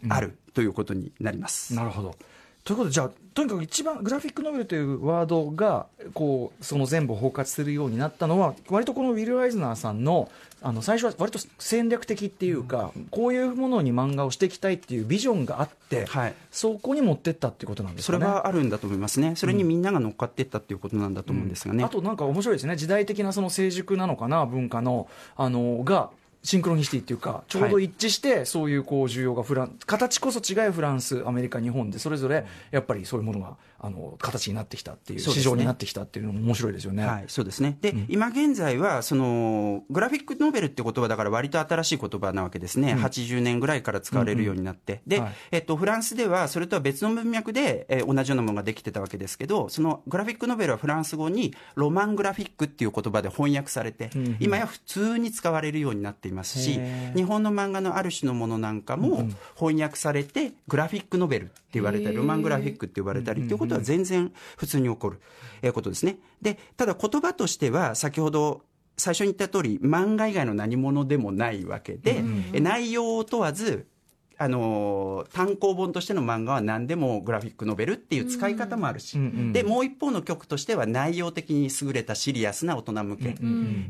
[0.07, 1.75] あるということになります。
[1.75, 2.15] なるほど。
[2.63, 10.29] ということで、じゃあ、とにかく一番グラフィックノベルというワードが、こう、その全部を包括するようになったのは、割とこのウィル・アイズナーさんの、
[10.61, 18.19] あの、最初は割と戦略的っていうか、こういうものに漫画をしていきたいっていうビジョンがあって、はいそこに持ってったっていうことなんですかね。
[18.19, 19.35] それはあるんだと思いますね。
[19.35, 21.83] それにみんなが乗っかっていったっていうことなんだと思うんですがね。
[21.83, 26.09] あとなんか面白いですね、時代的なその成熟なのかな、文化の、あの、が、
[26.41, 37.05] シンクロニシティっていうか、ちょうど一致して、そういうこう需要がフラン、形こそ違いフランス、アメリカ、日本で、それぞれやっぱりそういうものが、あの、形になってきたっていう、市場になってきたっていうのも面白いですよね。
[37.05, 37.77] はい、そうですね。
[37.81, 42.93] で、今現在は、その、グラフィックノベルって言葉だから割と新しい言葉なわけですね。
[42.93, 45.01] 80年ぐらいから使われるようになって。
[45.07, 56.79] で、はいえっと、フランスでは、それとは別の文脈で、えー同じようなものができてたわけですけど、そのグラフィックノベルはフランス語に、ロマングラフィックっていう言葉で翻訳されて、今や普通に使われるようになっていますし
[57.15, 65.19] 日本の漫画のある種のものなんかも翻訳されて、グラフィックノベルって言われたり、ロマングラフィックって言われたりっていうことは全然普通に起こる、
[65.61, 66.17] えーことですね。
[66.41, 68.61] で、ただ言葉としては、先ほど
[68.97, 73.87] 最初に言った通り、漫画以外の何物でもないわけで、え内容を問わず、
[74.39, 83.35] あのー単行本としての漫画は何でもグラフィックノベルっていう使い方もあるし、うんうんでもう一方の曲としては内容的に優れたシリアスな大人向け、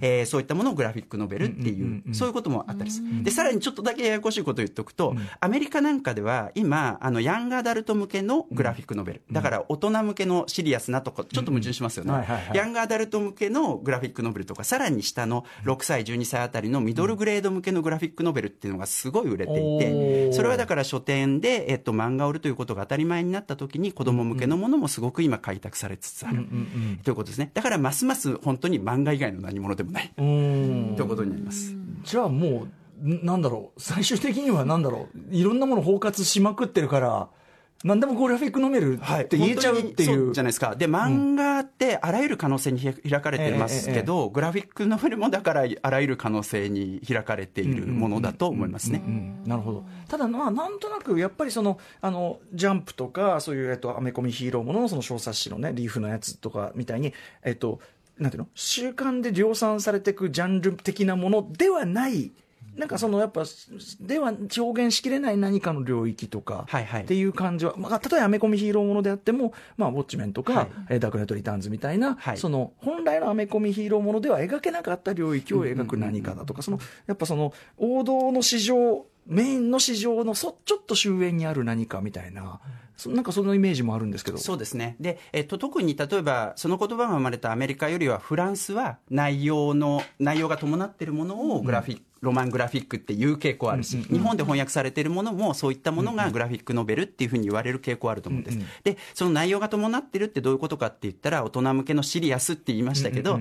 [0.02, 12.58] えーそういったものをグラフィックノベルっていう、そういうこともあったりする、でさらにちょっとだけややこしいことを言っておくと、アメリカなんかでは今あのヤングアダルト向けのグラフィックノベル、だから大人向けのシリアスなとこちょっと矛盾しますよね、はいはいはい。
[12.58, 26.48] ヤングアダルト向けのグラフィックノベルとかさらに下の6歳12歳あたりのミドルグレード向けのグラフィックノベルっていうのがすごい売れていて、それはだから書店で、えっと、漫画を売るということが当たり前になった時に子供向けのものもすごく今開拓されつつある、
[27.04, 27.52] ということですね。
[27.54, 31.76] だからますます本当に漫画以外の何物でもない、ということになります。
[32.04, 32.68] じゃあも
[33.04, 37.30] う、んなんだろう、最終的にはなんだろう、いろんなもの包括しまくってるから、
[37.84, 40.28] なんでもグラフィックノベルって言えちゃうっていう。
[40.28, 40.76] そじゃないですか。
[40.76, 49.02] で、漫画ってあらゆる可能性にひ開かれてますけど、グラフィックノベルもだからあらゆる可能性に開かれているものだと思いますね。
[49.06, 57.14] うんなるほどただ、まあ、なんとなくやっぱりそのあのジャンプとかそういう、えっと、アメコミヒーローもののその小冊子の、ね、リーフのやつとかみたいに、
[57.44, 57.80] えっと、
[58.18, 58.50] なんていうの？
[58.56, 62.32] 週刊で量産されていくジャンル的なものではない。
[62.80, 63.44] なんかそのやっぱ、
[64.00, 82.62] では表現しきれない何かの領域とか、っていう感じは、まあ、例えばアメコミヒーローものであっても、まあ、ウォッチメンとか、はいえーダークナイトリターンズみたいな、はいその本来のアメコミヒーローものでは描けなかった領域を描く何かだとか、そのやっぱその王道の市場、メインの市場のそちょっと終焉にある何かみたいな、
[83.00, 84.38] そなんかそのイメージもあるんですけど。
[84.38, 84.98] そうですね。
[85.00, 98.60] で、えっと、特に例えば、その言葉が生まれたアメリカよりは、フランスは内容の、内容が伴っているものをグラフィック、ロマングラフィックっていう傾向あるし、日本で翻訳されているものも、そういったものがグラフィックノベルっていうふうに言われる傾向あると思うんです。
[98.84, 103.40] で、その内容が伴ってるってどういうことかって言ったら、大人向けのシリアスって言いましたけど、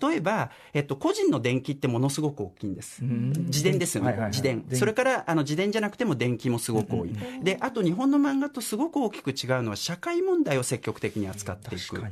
[0.00, 3.02] 例えば、えっと、個人の伝記ってものすごく大きいんです。
[3.02, 4.10] 自伝ですよね。
[4.10, 4.64] はいはいはい自伝。
[4.68, 7.12] 伝それから、あの、自伝じゃなくても伝記もすごく多い。
[7.42, 12.02] で、あと日本の漫画とすごく大きく違うのは、社会問題を積極的に扱っていく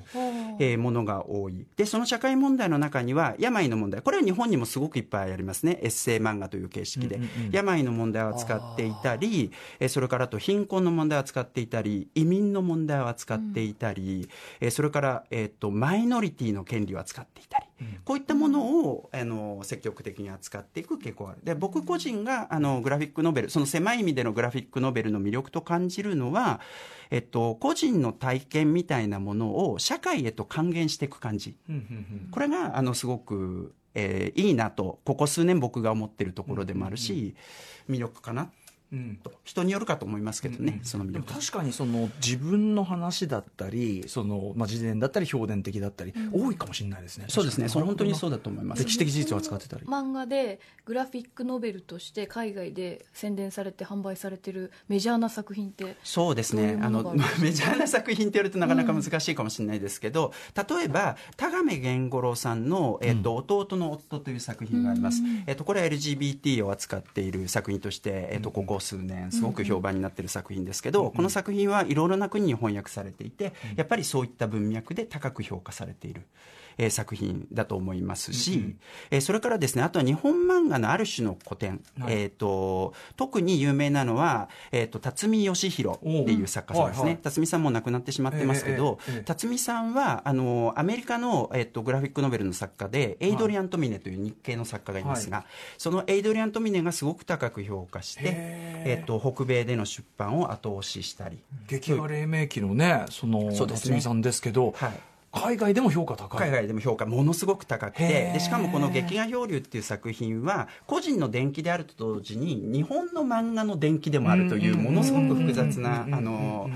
[0.59, 1.67] えーものが多い。
[1.77, 4.03] で、その社会問題の中には、病の問題。
[4.03, 5.79] これは日本にもすごくいっぱいありますね。
[6.13, 9.89] エッ世漫画という形式で、病の問題を扱っていたり、えー。
[9.89, 14.29] それからあと貧困の問題を扱っていたり、移民の問題を扱っていたり、
[14.61, 17.67] えーそれから、えー、とマイノリティの権利を扱っていたり、
[18.05, 21.41] こういったものをあの積極的に扱っていく傾向がある。
[21.45, 26.61] で僕個人があのグラフィックノベル、その狭い意味でのグラフィックノベルの魅力と感じるのは、
[27.11, 31.57] えっと、個人の体験みたいなものを社会へと還元していく感じ。
[32.31, 37.35] これがあのすごく、えーいいなとここ数年僕が思ってるところでもあるし、
[37.89, 38.53] 魅力かなうんと
[39.45, 47.27] 人によるかと思いますけどね、その魅でも力確かにその自分の話だったりその、まあ、自伝だったり表現的だったり、多いかもしれないですね。
[47.29, 47.69] そうですね。
[47.69, 48.85] それ本当にそうだだと思います。
[48.85, 49.85] 歴史的事実を扱ってたり。
[49.87, 56.79] 漫画でグラフィックノベルとして海外で宣伝されて販売されてるメジャーな作品ってそうですね。
[56.81, 76.23] あの メジャーな作品って言われるとなかなか難しいかもしれないですけど、例えば田亀源五郎さんの、えっと弟の夫」という作品があります、えっとこれは LGBT を扱っている作品として、えっとここ数年すごく評判になっている作品ですけど、この作品はいろいろな国に翻訳されていてやっぱりそういった文脈で高く評価されている。
[76.79, 78.77] えー作品だと思いますし、
[79.11, 87.23] えーそれからですねあとは日本漫画のある種の古典、えー、と特に有名なのは、えー、と辰巳義弘っていう作家さんですね、はいはい。
[87.23, 95.45] 辰巳さんもう亡くなってしまってますけど、ええええええ辰巳さんはあのアメリカの、えー、とグラフィックノベルの作家でエイドリアン・トミネという日系の作家がいますが、
[95.79, 101.39] そのエイドリアン・トミネがすごく高く評価して、へえー、と北米での出版を後押ししたり。
[101.69, 103.73] 劇画黎明期のねそのそね。
[103.75, 105.01] 辰巳さんですけど、はい
[105.37, 106.41] 海外でも評価高い。
[106.41, 108.33] 海外でも評価ものすごく高くへてー。
[108.35, 116.71] でしかもこの「劇画漂流」っていう作品は個人の伝記であると同時に日本の漫画の伝記でもあるというものすごく複雑なあの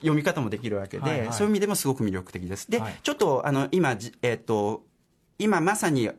[0.00, 1.32] 読み方もできるわけで、はいはい。
[1.32, 2.70] そういう意味でもすごく魅力的です。
[2.70, 2.94] で、はい。
[3.02, 4.82] ちょっとあの今じえっ、と
[5.38, 6.10] 今まさに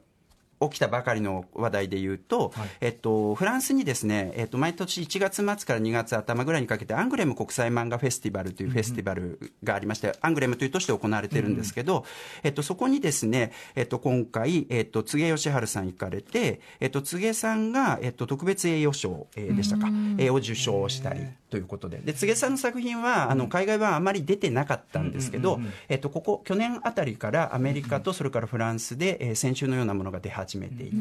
[0.61, 2.69] 起きたばかりの話題で言うと、はい。
[2.81, 12.05] えっと、フランスにですね、えっと、毎年1月末から2月頭ぐらいにかけて、アングレム国際漫画フェスティバルというフェスティバルがありまして、アングレムという都市で行われてるんですけど、
[12.43, 19.87] えっと、そこにですね、えっと、今回、えっと、柘義治さん行かれて、えっと、柘さんが、えっと、特別栄誉賞、えーでしたか、
[20.17, 30.95] えーを受賞したりということで、で、柘さんの作品は、あの、海外版あまり出てなかったんですけど、えっと、ここ、去年あたりからアメリカとそれからフランスで、えー先週のようなものが出始めていて、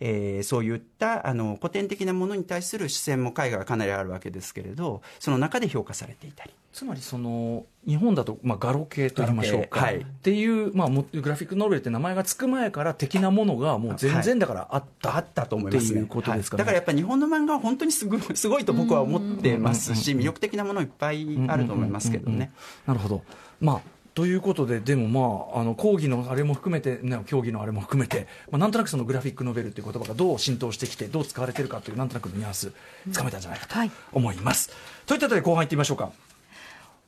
[0.00, 6.50] えーそういったあの古典的なものに対する視線も海外はかなりあるわけですけれどその中で評価されていたり。
[6.72, 9.96] つまりその日本だと、まあ、ガロ系と言いましょうか、はい。
[9.98, 16.66] っていう、まあ、もグラフィックノベルって名前がつく前から的なものがもう全然だからあった、あったと思います、ね、いうことですかねはい。
[16.66, 22.52] だからやっぱり日本の漫画は本当にすごいすごいと僕は思ってますし魅力的なものいっぱいあると思いますけどね。
[22.86, 23.22] なるほど。
[23.60, 32.72] まあということで、でもまあ、あの講義のあれも含めて、ね、競技のあれも含めて、まあ、なんとなくそのグラフィックノベルという言葉がどう浸透してきて、どう使われてるかという、なんとなくのニュアンス、
[33.12, 34.70] つかめたんじゃないかとはい思います。
[35.06, 36.10] といったあたり、後半いってみましょうか。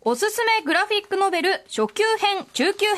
[0.03, 2.97] おすすめグラフィックノベル初級編中級編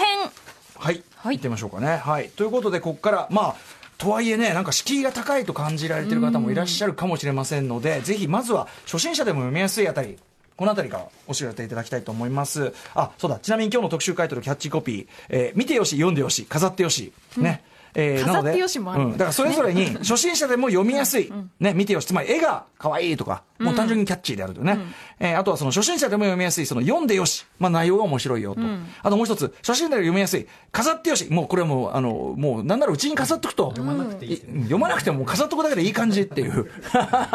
[0.79, 1.97] はい、はい行ってみましょうかね。
[1.97, 3.55] はい、ということで、ここから、まあ、
[3.99, 10.19] とはいえね、なんか敷居が高いと感じられてる方もいらっしゃるかもしれませんので、ぜひまずは初心者でも読みやすいあたり、
[10.57, 12.73] この辺りからお知らせいただきたいと思います。
[12.95, 17.63] あ、そうだ、ちなみに今日の特集回答の、キャッチコピー、えー見てよし、読んでよし、飾ってよし、ね。
[17.95, 24.79] えーなので飾ってよしもあるうん、だからそれぞれに初心者でも読みやすい、ね、見てよし、つまり絵が可愛いとか、もう単純にキャッチーであるとね、
[25.19, 28.61] えーあとはその初心者でも読みやすい、その読んでよし、まあ内容が面白いよと。
[29.03, 33.71] あともう一つ、初心者で読みやすい、飾ってよし、もうこれはもう、あの、もうなんならうちに飾っとくと。
[33.71, 34.37] 読まなくていい。
[34.37, 36.71] 読まなくても飾っとくだけでいい感じっていう。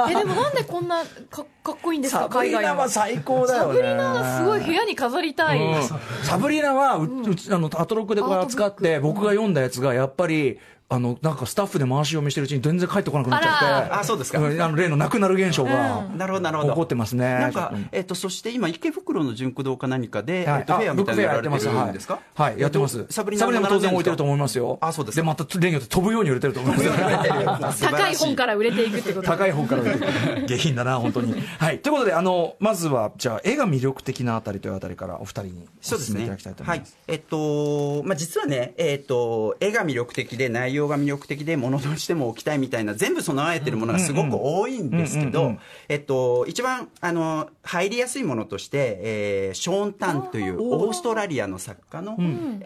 [0.09, 3.79] えでもなんでこんなかかっこいいんですかサブリナは最高だよね。
[3.79, 5.83] サブリナはすごい部屋に飾りたい、うん。
[6.23, 10.59] サブリナはう、うちあのアトロックでこれ扱って僕が読んだやつがやっぱり hey,
[10.91, 13.91] あのなんかスタッフで回し読みしてるうちに全然帰ってこなくなっちゃって。
[13.93, 14.39] あそうですか。
[14.39, 16.69] んあの例のなくなる現象がなるほどなるほど。
[16.71, 17.25] 起こってますね。
[17.25, 20.60] なんかえっと、そして今池袋の純駆動か何かで、はい。
[20.62, 22.19] えっと、フェアみたいなのやられてるんですか？
[22.36, 22.99] はい、はいやってます。
[22.99, 24.78] えっとサブリサブリナも当然置いてると思いまますよ。
[24.82, 25.21] あそうですか。
[25.21, 27.82] でまた例によって飛ぶように売れてると思います。
[27.86, 29.28] 高い本から売れていくってこと。
[29.28, 31.36] 高い方から売れてる下品だな本当に。
[31.60, 31.80] はい。
[31.80, 36.15] ということであのまずはじゃあ絵が魅力的なあたりというあたりからお二人にそうですね。
[36.15, 36.97] お勧めいただきたいと思はいいます。
[37.08, 52.17] えっと、まあ、実はね、えっと、絵が魅力的で、内容が魅力的で、ものとしても置きたいみたいな、全部備えてるものがすごく多いんですけどうんうんうんうん、えっと、一番、あの、入りやすいものとして、えーショーン・タンという、オーストラリアの作家の、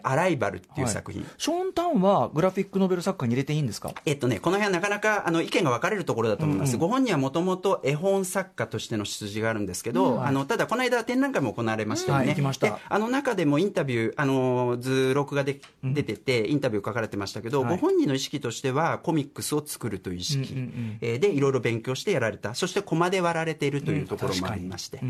[0.02, 1.22] アライバルっていう作品。
[1.22, 1.30] はい。
[1.38, 3.92] ショーン・タウンはグラフィックノベル作家に入れていいんですか？
[4.04, 12.66] えっとね、この辺はなかなかあの意見が分かれるところだと思います、ご本人はもともと絵本作家としての出自があるんですけど、あのただ、この間、展覧会も行われましたよね、はい行きました。
[12.68, 17.70] であの中でもインタビュー、あの図録がで出てて、インタビュー書かれてましたけど、はい。
[17.72, 20.54] ご本人の意識としてはコミックスを作るという意識、
[21.00, 22.54] えーでいろいろ勉強してやられた。
[22.54, 25.00] そしてコマで割られているというところもありまして、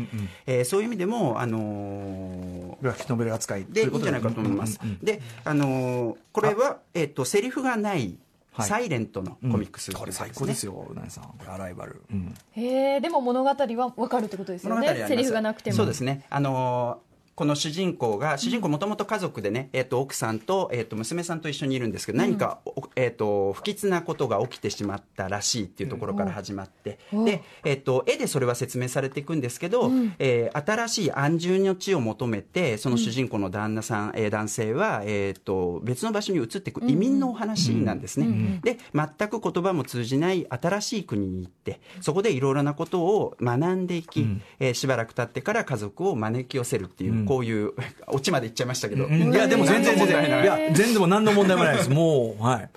[0.45, 3.83] えーそういう意味でも、あのーグラフィックノベル扱いで。
[3.83, 4.79] いいんじゃないかと思います。
[5.01, 8.17] で、あのーこれは、えっ、と、セリフがない、
[8.51, 8.67] はい。
[8.67, 11.23] サイレントのコミックス、これ最高ですよ、うなぎさん。
[11.23, 12.01] これアライバル。
[12.11, 12.33] うん。
[12.51, 13.55] へえでも物語は
[13.95, 15.05] 分かるってことですよね。
[15.07, 15.75] セリフがなくても。
[15.77, 16.25] そうですね。
[16.29, 17.04] あのー
[17.35, 38.61] この主人公が、主人公もともと家族でね、えっ、と、奥さんと、えっ、と、娘さんと一緒にいるんですけど、何か、おえっ、と、不吉なことが起きてしまったらしいっていうところから始まって、で、えっ、と、絵でそれは説明されていくんですけど、えー新しい安住の地を求めて、その主人公の旦那さん、えー男性は、えっ、と、別の場所に移っていく移民のお話なんですね。
[38.63, 44.25] で、全く言葉も通じない新しい国に行って、そこでいろいろなことを学んでいき、
[44.59, 47.71] えーしばらく経ってから家族を招き寄せるっていう、こういう、
[48.07, 49.07] オチまで行っちゃいましたけど。
[49.07, 51.89] いや、でも全然全然、何の問題ないいや、全然もう何の問題もないです。
[51.89, 52.69] もう、はい。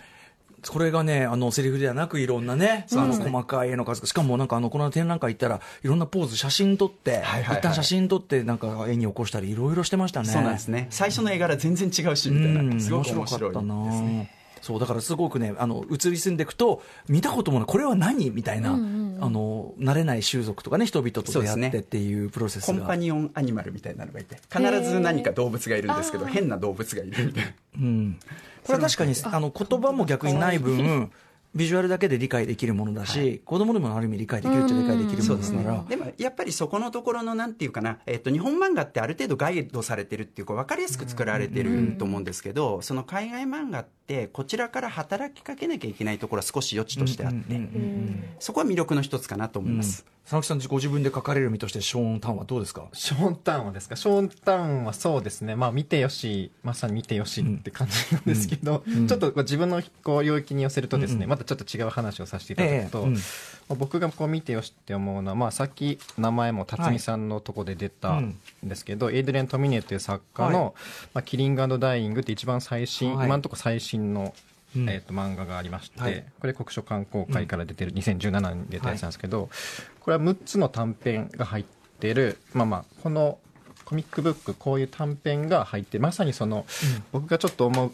[0.66, 7.22] これがね、あの、セリフではなくいろんなね、あの、細かい絵の数しかもなんかあの、この展覧会行ったら、いろんなポーズ、写真撮って、
[7.52, 10.28] 一旦写真撮って、なんか絵に起こしたり、いろいろしてましたね。
[10.28, 10.88] そうなんですね。
[10.90, 12.80] 最初の絵柄全然違うし、みたいな。
[12.80, 14.37] すごく面白いかったなですね。
[14.62, 18.30] そうだからすごくねあの移り住んでいくと見たこともないこれは何？
[18.30, 22.78] みたいな、あの慣れない種族とかね人々と出会ってっていうプロセスが。
[22.78, 27.50] コンパニオンアニマルみたいなのがいて、必ず何か動物がいるんですけど、変な動物がいるみたいな。
[27.76, 28.18] うん、
[28.64, 31.10] これは確かにあの言葉も逆にない分
[31.54, 47.60] ビジュアルだけで理解できるものだし、子供でもある意味理解できるっちゃ理解できるものだから、でもやっぱりそこのところのなんていうかな、えっと日本漫画ってある程度ガイドされてるっていうか分かりやすく作られてると思うんですけど、その海外漫画ってこちらから働きかけなきゃいけないところは少し余地としてあって、
[48.38, 50.04] そこは魅力の一つかなと思います。
[50.24, 52.86] 佐々木さんご自分で書かれる身としてショーン・タンはどうですか？
[52.92, 53.96] ショーンタンはですか？
[53.96, 55.56] ショーンタンはそうですね。
[55.56, 63.14] まあ見てよし、まさに見てよしって感じなんですけど、ちょっと自分のこう領域に寄せるとですね、またちょっと違う話をさせていただくと、ええうん。
[63.14, 63.20] ま
[63.70, 70.72] あ僕がこう見てよしって思うのは、まあさっき名前も辰巳さんのとこで出たんですけど、エイドリアン・トミネという作家の、はい。
[71.14, 73.26] まあ、キリングダイイングって一番最新、はい。
[73.26, 74.34] 今のところ最新の
[74.76, 74.88] うん。
[74.88, 76.24] えー、と漫画がありまして、はい。
[76.40, 79.48] これ国書観光会から出てる、2017年に出たやつなんですけど、
[80.00, 81.64] これは6つの短編が入っ
[82.00, 83.38] てるまあまあこの
[83.88, 86.66] コミックブックこういう短編が入ってまさにその、
[87.10, 87.92] 僕がちょっと思う、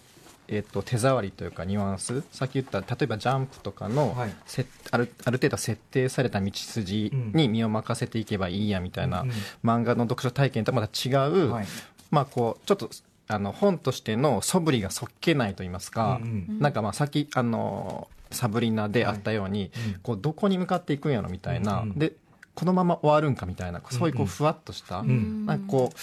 [0.49, 2.23] えー、と手触りというかニュアンス。
[2.33, 4.35] さっき言った例えばジャンプとかの、はい。
[4.47, 9.31] せあるある程度設定された道筋に身を任せていけばいいやみたいな、うん
[9.65, 11.67] 漫画の読書体験とはまた違う、はい。
[12.11, 12.91] まあこうちょっと
[13.29, 19.71] あの本としての素振りがそっけないと言いますか、うんなんかまあさっきあのサブリナであったように、
[20.03, 22.13] こうどこに向かっていくんやろみたいな、うんで
[22.55, 25.47] このまま終わるんかみたいなそういうこうふわっとした、ん。
[25.47, 25.97] なんかこう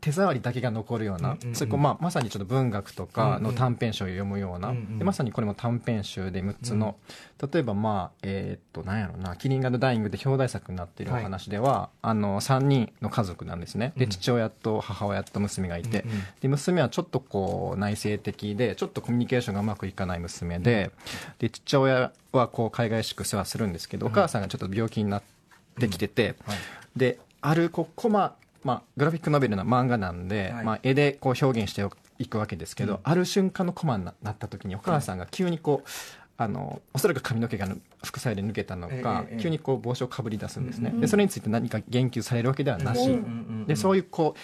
[0.00, 6.96] 手触りだけが残るような、うんそこうまあ、まさにちょっと文学とかの短編集を読むような、うんでまさにこれも短編集で6つの、
[7.52, 13.92] 例えばまあえーっとなんやろな「キリングダイイング」で表題作になっているお話では、あの3人の家族なんですね。
[13.96, 16.04] で父親と母親と娘がいて、
[16.40, 20.90] で娘はちょっとこう内省的でちょっとコミュニケーションがうまくいかない娘で
[21.38, 25.22] で父親はこう海外しく世話するんですけど、お母さんがちょっと病気になっ
[25.78, 26.36] てきてて、
[26.96, 30.64] であるこうコマ、まあ、グラフィックノベルな漫画なんで、はい。
[30.64, 31.84] まあ、絵でこう表現して
[32.18, 35.88] いくわけですけど、ある瞬間のコマにななった時にお母さんが急にこう、
[36.36, 39.42] あのおそらく髪の毛がぬ副作用で抜けたのか、ええええ。
[39.42, 44.40] 急にこう帽子をかぶり出すんですね、でそれについて何か言及されるわけではなし、うんうんでそういうこう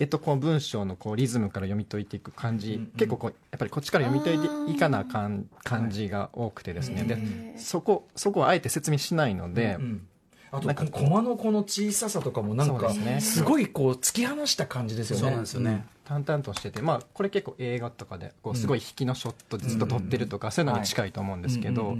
[0.00, 10.09] えっと、こう文章のこうリズムから読み解いていく感じ、結構こうやっぱりこっちから読み解いていかなあかん感じが多くてですね、でそこそこはあえて説明しないので、うんあとなん
[10.50, 15.22] かこコマのこの小ささとかもなんかすごいこう突き放した感じですよね。
[15.22, 15.86] そうなんですよね。
[16.04, 21.96] 淡々としてて、まあ、これ結構映画とかでこうすごい引きのショットでずっと撮ってるとか、そういうのに近いと思うんですけど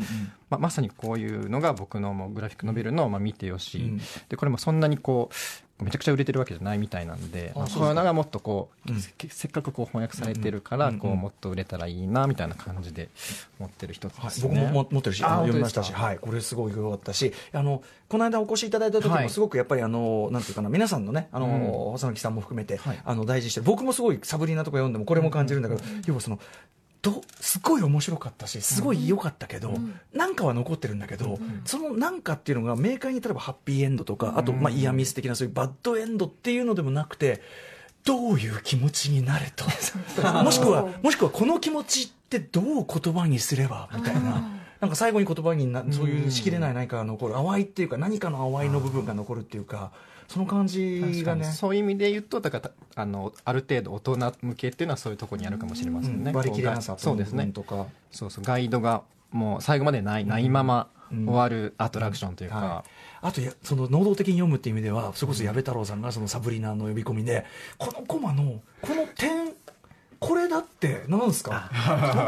[0.49, 4.01] まあまさにこういうのが僕のもうグラフィックノベルのまあ見てよし、うん。
[4.29, 5.35] でこれもそんなにこう
[5.83, 9.01] めちゃくちゃ売れてるわけじゃないみたいなんで、こういうのがもっとこう、うん。
[9.01, 13.09] せせっかくこう翻訳されてるから、こうもっと売れたらいいなみたいな感じで
[13.59, 19.31] 持ってる一つですね、僕もも持ってるし、読みましたし、はい、これすごい良かったし、あの、この間お越しいただいた時も、はい。
[19.31, 23.01] すごくやっぱりあの、なんていうかな、皆さんのね、あの、細野木さんも含めて、はい。
[23.05, 26.39] あの、大事にしてる、僕もすごいサブリナとか読んでも、これも感じるんだけど、要はその、
[27.03, 29.75] どすごい面白かったし、すごい良かったけど、
[30.13, 37.43] なんかは残ってるんだけど、そのなんかっていうのが明快に例えばハッピーエンドとか、あと、まあ、イヤーミス的なそういうバッドエンドっていうのでもなくて、
[38.05, 39.65] どういう気持ちになれと。
[40.43, 44.61] もしくは、もしくはこの気持ちってどう言葉にすればみたいな。
[44.81, 49.93] なんか最後に言葉になそういうしきれない何かが残る淡いっていうか何かの淡いの部分が残るっていうか
[50.31, 51.45] その感じがね。
[51.45, 57.47] そういう意味で言うとだからあのある程度大人向けっていうのはそういうところにあるかもしれませんね、割り切れなさそうですね。
[57.47, 58.45] とかそうそう。
[58.45, 59.03] ガイドが
[59.33, 63.27] もう最後までない,、ないまま終わるアトラクションというか、はい。
[63.27, 67.45] あとやその能動的に読むっていう意味ではそれこそ矢部太郎さんがそのサブリナの呼び込みで
[67.77, 69.53] このコマのこの点
[70.21, 71.71] これだって何ですか？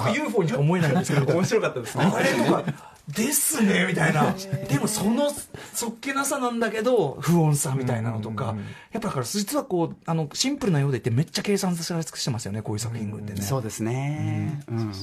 [0.05, 1.26] 僕 UFO にしか思えないんですけど。
[1.38, 2.05] 面白かったですね。
[2.05, 4.34] あれとかですね みたいな。
[4.68, 5.30] でもその
[5.74, 8.55] そっけなさなんだけど不穏さみたいなのとか。
[8.92, 13.42] やっぱだから実はこうあのシンプルなようでいてめっちゃ計算され尽くしてますよねこういう作品群ってね。
[13.42, 14.62] そうですね。
[14.68, 14.94] うんうん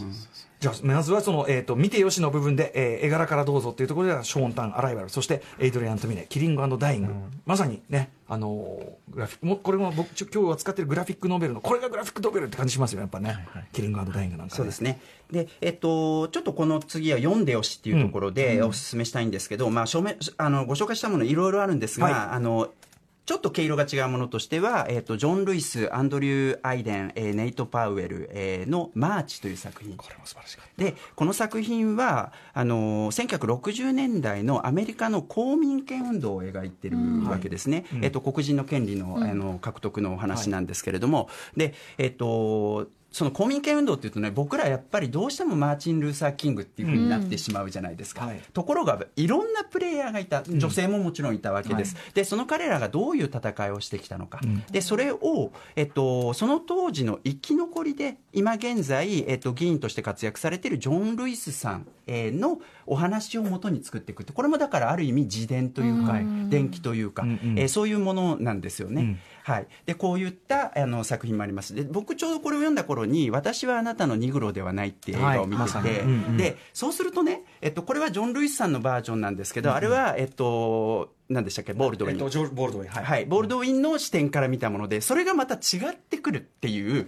[0.60, 7.14] じゃあ、まずはその、えっ、と、見てよしの部分で、えー絵柄からどうぞっていうところでは、ショーンタン、アライバル、そして、エイドリアン・トミネ、キリングダイイング。
[7.46, 13.48] まさにね、あのーグラフィック、もうこれも僕、今日扱ってるグラフィックノベルの、これがグラフィックノベルって感じしますよね、やっぱね。
[13.72, 14.58] キリングダイイングなんか、ね。
[14.58, 15.00] そうですね。
[15.32, 22.70] で、えっと、ちょっとこの次は読んでよしっていうところでお勧めしたいんですけど、まあ、証明、あの、ご紹介したものいろいろあるんですが、はいあの、
[23.30, 29.96] ちょっと毛色が違うものとしては、えっと、ジョン・ルイス、アンドリュー・アイデン、えーネイト・パウエル、えーのマーチという作品。
[29.98, 36.98] これも素晴らしかっでこの作品はあの1960年代のアメリカの公民権運動を描いてる
[37.30, 48.42] わけですね、えっと、黒人の権利の,、あの獲得のお話なんですけれども、でえっとその公民権運動っていうとね僕らやっぱりどうしてもマーチン・ルーサー・キングっていうふうになってしまうじゃないですか、はい。
[48.54, 54.40] ところがいろんなプレイヤーがいた女性ももちろんいたわけです、でその彼らがどういう戦いをしてきたのか、
[54.72, 67.60] でそれを、えっと、その当時の生き残りで今現在、えっと、議員として活躍されているジョン・ルイスさんえーのお話をもとに作っていくってこれもだからある意味自伝というか、伝記というか、うんうん。
[67.60, 69.20] えーそういうものなんですよね。
[69.44, 71.74] はい、でこういったあの作品もあります。
[71.74, 76.38] で僕ちょうどこれを読んだ頃に「私はあなたのニグロではない」っていう映画を見てて、はいうんうん。
[76.38, 81.74] でそうするとね、えっと、これはジョン・ルイスさんのバージョンなんですけど、あれは、えっと、何でしたっけ？
[81.74, 82.90] ボールドウィン、えっと、ボールドウィン。
[82.90, 83.04] はい。
[83.04, 85.58] はい、ボールドウィンの視点から見たものでそれがまた違
[85.92, 87.08] ってくるっていう、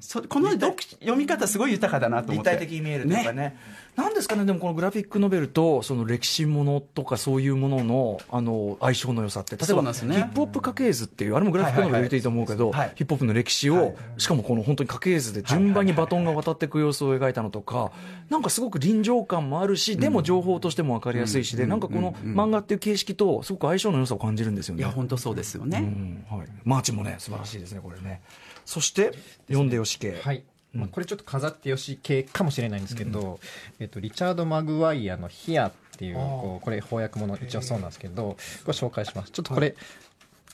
[0.00, 2.50] そこの読読み方すごい豊かだなと思って。
[2.50, 3.56] 立体的に見えるというかね
[3.94, 9.56] なんですかねでもこのグラフィックノベルとその歴史ものとかそういうもののあの相性の良さって。
[9.56, 9.92] 例えば、ね。
[9.92, 12.78] ヒップホップ家系図っていうあれもグラフィックノベル入れていいと思うけど、はい。
[12.78, 17.92] はいはいヒップホップの歴史を、しかもこの本当に家系図で順番にバトンが渡っていく様子を描いたのとか、
[18.30, 24.82] なんかすごく臨場感もあるし、でも情報としても分かりやすいしで、なんかこの漫画っていう形式とすごく相性の良さを感じるんですよね。
[24.82, 26.38] いや本当そうですよね、うん。
[26.38, 28.22] はい、マーチもね素晴らしいですねこれね。
[28.64, 29.12] そして
[29.48, 33.38] 読んでよし系、はい、まあ、これちょっと飾ってよし系かもしれないんですけど、
[33.78, 39.30] えっと、リチャード・マグワイアの「ヒア」っていうこうこれ翻訳もの一応そうなんですけどご紹介します。
[39.32, 39.74] ちょっとこれ、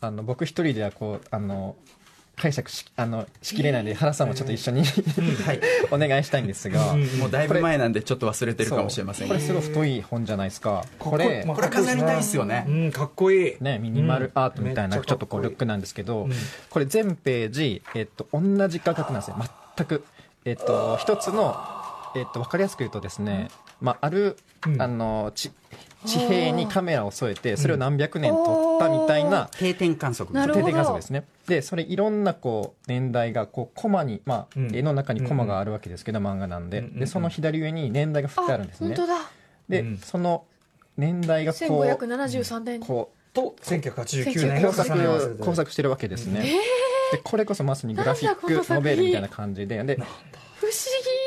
[0.00, 1.76] あの僕一人ではこうあの
[2.38, 5.60] 解釈しあのしきれないので原さんもちょっと一緒に、はい。
[5.90, 9.28] お願いしたいんですが、もうだいぶ前なんでちょっと忘れてるかもしれません。
[9.28, 10.84] これすごい太い本じゃないですか。
[10.98, 15.02] これまあこれ飾りたいですよね、うんかっこいい、ね、ミニマルアートみたいなうん。
[15.04, 16.32] ちょっとこうルックなんですけど、ん。
[16.70, 19.36] これ全ページ、えっと、同じ価格なんですよ
[19.78, 20.04] 全く、
[20.44, 21.56] えっと、一つの、
[22.16, 23.48] えっと、分かりやすく言うとですね、
[23.80, 24.82] まあ、ある、うん。
[24.82, 25.52] あの地
[26.04, 31.24] 地平にカメラを添えてそれを何百年撮ったみたいな定点観測定点観測ですね。
[31.48, 34.76] でそれいろんなこう年代がこうコマに、まあうん。
[34.76, 38.94] 絵の中にコマがあるわけですけど、漫画なんで,、でその左上に年代が振ってあるんですね。
[38.94, 39.30] 本当だ。
[39.68, 39.98] で、うん。
[39.98, 40.44] その
[40.96, 42.80] 年代がこう1573年。
[42.80, 44.62] こうと1989年。
[44.66, 46.44] 工作工作してるわけですね、
[47.12, 50.72] でこれこそまさにグラフィックノベルみたいな感じでで不思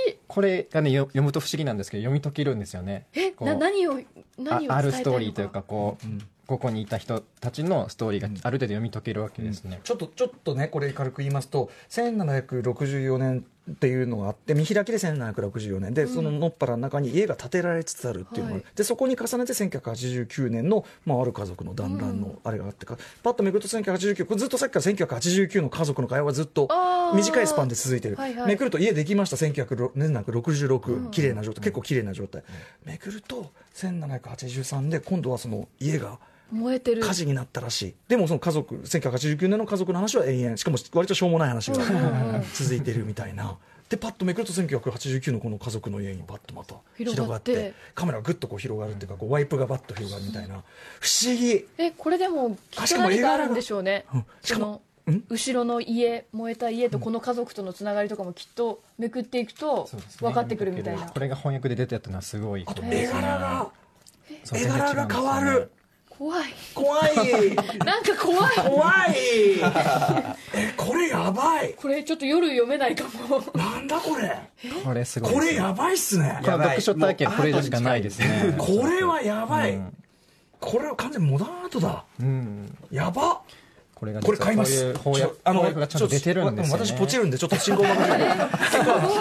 [0.07, 3.05] 議これがねよ読むと不思議なんですけど読み解けるんですよね。
[3.13, 4.01] えな何をあ
[4.37, 15.93] 何をあるストーリーというかこう、ここにいた人たちのストーリーがある程度読み解けるわけですね、ちょっとちょっとねこれ軽く言いますと1764年っていうのがあって見開きで1764年。
[15.93, 18.65] で、そののっぱらの中に家が建てられつつあるっていうのが、はい。
[18.75, 26.69] でそこに重ねて1989年の、まあ、ある家族の団らんのあれがあってか、パッとめくると1989これずっとさっきから1989の家族の会話がずっと
[27.15, 28.47] 短いスパンで続いてる、はいはい。
[28.47, 31.63] めくると家できました1966綺麗な状態。
[31.63, 32.43] 結構綺麗な状態。
[32.85, 36.19] めくると1783で今度はその家が
[36.51, 37.01] 燃えてる。
[37.01, 37.95] 火事になったらしい。
[38.07, 41.77] でもその家族1989年の家族の話は永遠しかも割としょうもない話が
[42.53, 43.57] 続いてるみたいな。
[43.89, 47.51] でパッとめくると1989のこの家族の家にパッとまた広がって。
[47.51, 47.73] 広がって。
[47.93, 50.63] カメラがぐっとこう広がるっていうかこうワイプがバッと広がるみたいな。
[50.99, 51.65] 不思議。
[51.77, 54.05] えこれでもきっとあしかも絵柄が何かあるんでしょうね。
[54.13, 54.25] うん。
[54.41, 54.81] しかも
[55.29, 59.89] 後ろの家燃えた家とこの家族とのつながりとかもきっとめくっていくと
[60.19, 61.07] 分かってくるみたいな。
[61.07, 63.71] これが翻訳で出てたのはすごいこと絵柄が
[64.53, 65.71] 絵柄が変わる
[66.21, 66.53] 怖い。
[66.75, 67.55] 怖い。
[67.83, 68.55] なんか怖い。
[68.57, 69.15] 怖い。
[70.53, 71.73] えこれやばい。
[71.73, 73.43] これちょっと夜読めないかも。
[73.55, 74.37] なんだこれ。
[74.85, 76.39] これすごいこれやばいっすね。
[76.45, 78.53] この読書体験これ以上しかないですね。
[78.59, 79.81] これはやばい、
[80.59, 82.05] これは完全にモダンアートだ。
[82.19, 82.77] うん。
[82.91, 83.41] やば
[84.01, 84.95] これがこれ買います。
[84.95, 88.03] こういう翻訳翻訳がちゃんと出てるんですよ、ね、私ポチるんでちょっと信号番号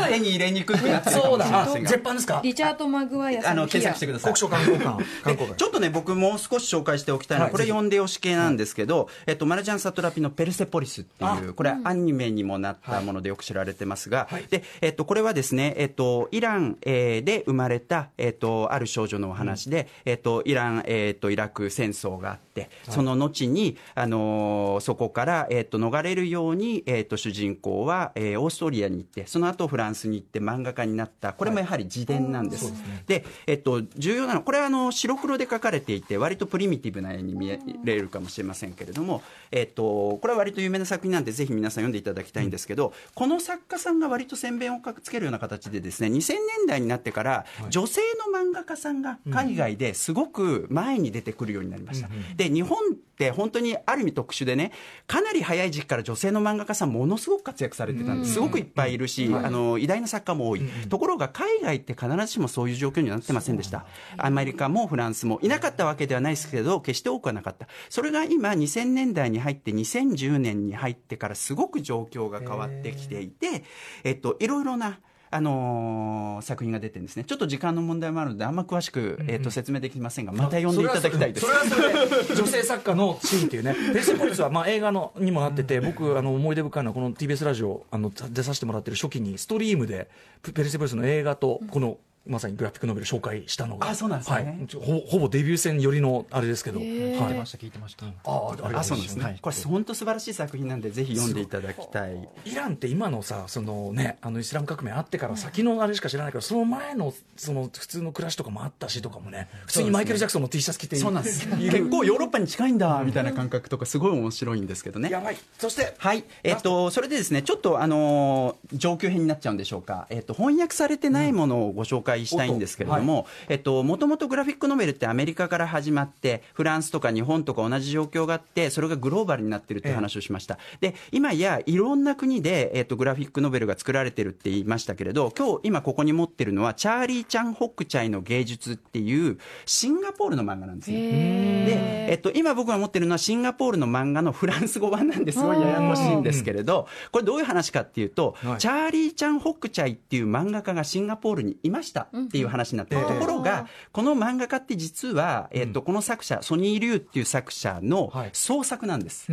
[0.09, 2.41] 手に入れにくくなってるかそうだあもしれませんが絶版ですか？
[2.43, 4.33] リチャード・マグワイアさあのんの検索してください。
[4.33, 5.05] 国書観光館観
[5.35, 31.33] 光で館ちょっとね僕もう少し紹介しておきたいのは、はいこれ読んでよし系なんですけど、えっと、マルジャン・サトラピの「ペルセポリス」っていうこれアニメにもなったものでよく知られてますが、でえっと、これはですね、えっと、イラン、えーで生まれた、えっと、ある少女のお話で、えっと、イラン、えっと、イラク戦争があってその後に、あのーそこから、えっと、逃れるように、えっと、主人公は、えーオーストリアに行ってその後フランスに行って漫画家になった。
[31.33, 32.73] これもやはり自伝なんです。
[33.07, 48.01] でえっと、重要なのはこれはあの白黒で描かれていて割とプリミティブな絵に見えるかもしれませんけれども、えっと、これは割と有名な作品なんでぜひ皆さん読んでいただきたいんですけど、この作家さんが割と宣伝をつけるような形でですね2000年代になってから女性
[48.33, 52.09] の漫画家さんが海外ですごく前に出てくるようになりました。
[52.37, 52.79] で日本
[53.21, 54.73] って本当にある意味特殊でね
[55.07, 58.35] かなり早い時期から女性の漫画家さんものすごく活躍されてたんです。
[58.35, 63.85] すごくいっぱいいるし、あの偉大な作家も多い、ところが海外って必ずしもそういう状況にはなってませんでした。
[64.17, 67.67] アメリカもフランスもいなかったわけではないですけど決して多くはなかった。
[67.89, 73.65] それが今2000年代に入って2010年に入ってからすごく状況が変わってきていて、
[74.05, 75.01] えっと、いろいろな
[75.33, 77.25] あのー作品が出てるんですね。
[77.25, 81.47] ちょっと時間の問題もあるのであんま詳しく、えっと説明できませんがまた読んでいただきたいです。
[81.47, 90.09] それはそれで 女性作家のシーンっていうね「ペルセポリスは」まあ映画のにもなってて僕あの思い出深いのはこの TBS ラジオあの出させてもらってる初期にストリームで
[90.43, 93.89] ペペルセポリスの映画とこのまさにグラフィックノベル紹介したのが。
[93.89, 94.37] あそうなんですね。
[94.37, 98.07] はい、ほぼほぼデビュー戦寄りのあれですけど、聞いてはいました聞いてました。
[98.07, 102.29] ああそうなんですね、これ本当素晴らしい作品なんでぜひ読んでいただきたい。
[102.45, 111.49] イランって今のさそのねあのイスラム革命あってから先のあれしか知らないけどその前のその普通の暮らしとかもあったしとかもね普通にマイケル・ジャクソンの T シャツ着てそうなんです。
[111.49, 115.11] 結構ヨーロッパに近いんだみたいな感覚とかすごい面白いんですけどね。
[115.11, 115.37] やばい。
[115.59, 120.07] そしてはい、えっと、それでですね、ちょっと、あのー上級編になっちゃうんでしょうか。
[120.11, 130.59] えっと、翻訳されてないものをご紹介したいんですけれども、えっと、もともとグラフィックノベルってアメリカから始まって、フランスとか日本とか同じ状況があって、それがグローバルになってるっていう話をしました。
[130.81, 140.99] で、今やいろんな国で、えっと、グラフィックノベルが作られてるって言いましたけれど、今日、今ここに持ってるのは、チャーリー・チャン・ホックチャイの芸術っていう、シンガポールの漫画なんですよ。
[140.99, 148.59] で、えっと、今僕が持ってるのはシンガポールの漫画のフランス語版なんですごいややこしいんですけれど、これどういう話かっていうと、はい。
[148.59, 158.31] チャーリー・チャン・ホックチャイっていう漫画家がシンガポールにいましたっていう話になってる、ところが、この漫画家って実は、えっと、この作者、ソニー・リュウっていう作者のはい。
[158.33, 159.29] 創作なんです。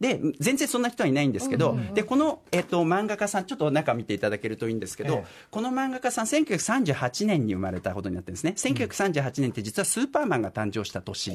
[0.00, 5.24] で、全然そんな人はいないんですけど、で、この、えっと、漫画家さん、ちょっと中見ていただけるといいんですけど、ええ。
[5.50, 8.54] この漫画家さん、1938年に生まれたことになってるんですね。
[8.56, 11.32] 1938年って実はスーパーマンが誕生した年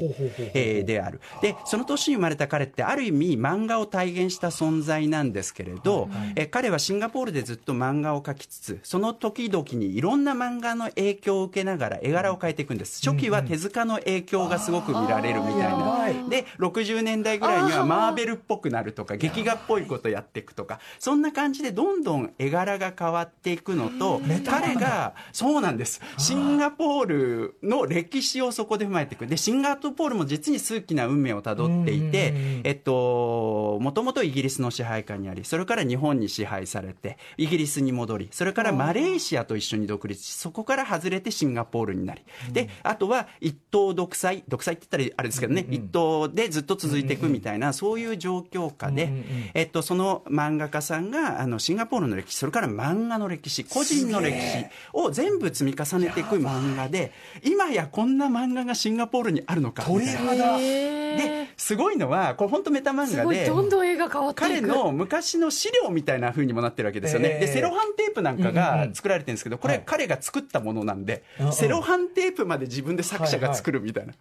[0.54, 1.20] である。
[1.42, 13.02] で、その年に生まれた彼って、ある意味漫画を体現した存在なんですけれど、えー彼はシンガポールでずっと漫画を描きつつ、その時々にいろんな漫画の影響を受けながら絵柄を変えていくんです。
[13.08, 16.30] 初期は手塚の影響がすごく見られるみたいな。
[16.30, 26.02] で、60年代ぐらいにはマーベルっぽくなるとか、劇画っぽいことやっていくとか、そんな感じでどんどん絵柄が変わっていくのと、彼が、そうなんです。
[26.18, 29.28] シンガポールの歴史をそこで踏まえていく。
[29.28, 49.12] で、シンガポールも実に数奇な運命をたどっていて、えっと、もともとイギリスの支配下にあり、それから日本に支配されて、イギリスに戻り、それからマレーシアと一緒に独立し、そこから外れてシンガポールになり、で、あとは一党独裁、独裁って言ったらあれですけどね、一党でずっと続いていくみたいな、そういう状況下で、
[49.54, 57.12] えっと、その漫画家さんが、あの、シンガポールの歴史、それから漫画の歴史、個人の歴史を全部積み重ねていく漫画で、
[57.44, 59.86] 今やこんな漫画がシンガポールにあるのか。
[59.90, 60.20] みたいな。
[60.20, 67.30] 肌で、すごいのは、これ本当メタ漫画で、どんどん変わって彼の昔の資料みたいな風にもなってるわけですよね。
[67.34, 67.40] えー。
[67.40, 68.90] で、セロハンテープなんかうんうんうん。
[68.90, 69.84] が作られてるんですけど、これはい。
[69.86, 74.14] 彼が作ったものなんでセロハンテープまで自分で作者が作るみたいな。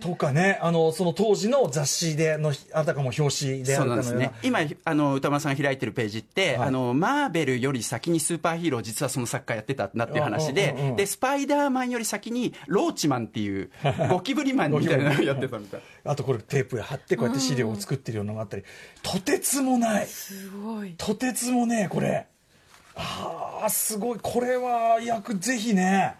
[0.00, 3.96] とかねあのその当時の雑誌でのあたかも表紙であそうるかのような。
[3.96, 4.30] なんですね。
[4.42, 6.68] 今、あの、宇多丸さんが開いてるページって、はい。
[6.68, 13.70] あの、マーベルより先にスーパーヒーロー、実はその作家やってたなっていう話うんうんうんでうん、で、スパイダーマンより先に、ローチマンっていう、
[14.08, 15.80] ゴキブリマンみたいなのをやってたみたい。
[16.04, 18.62] あとこれテープで貼ってこうやって資料を作ってるようなのがあったり。
[19.02, 20.06] とてつもない。
[20.06, 20.94] すごい。
[20.96, 22.26] とてつもねえこれ
[22.98, 24.18] ああすごい。
[24.20, 26.16] これは役ぜひね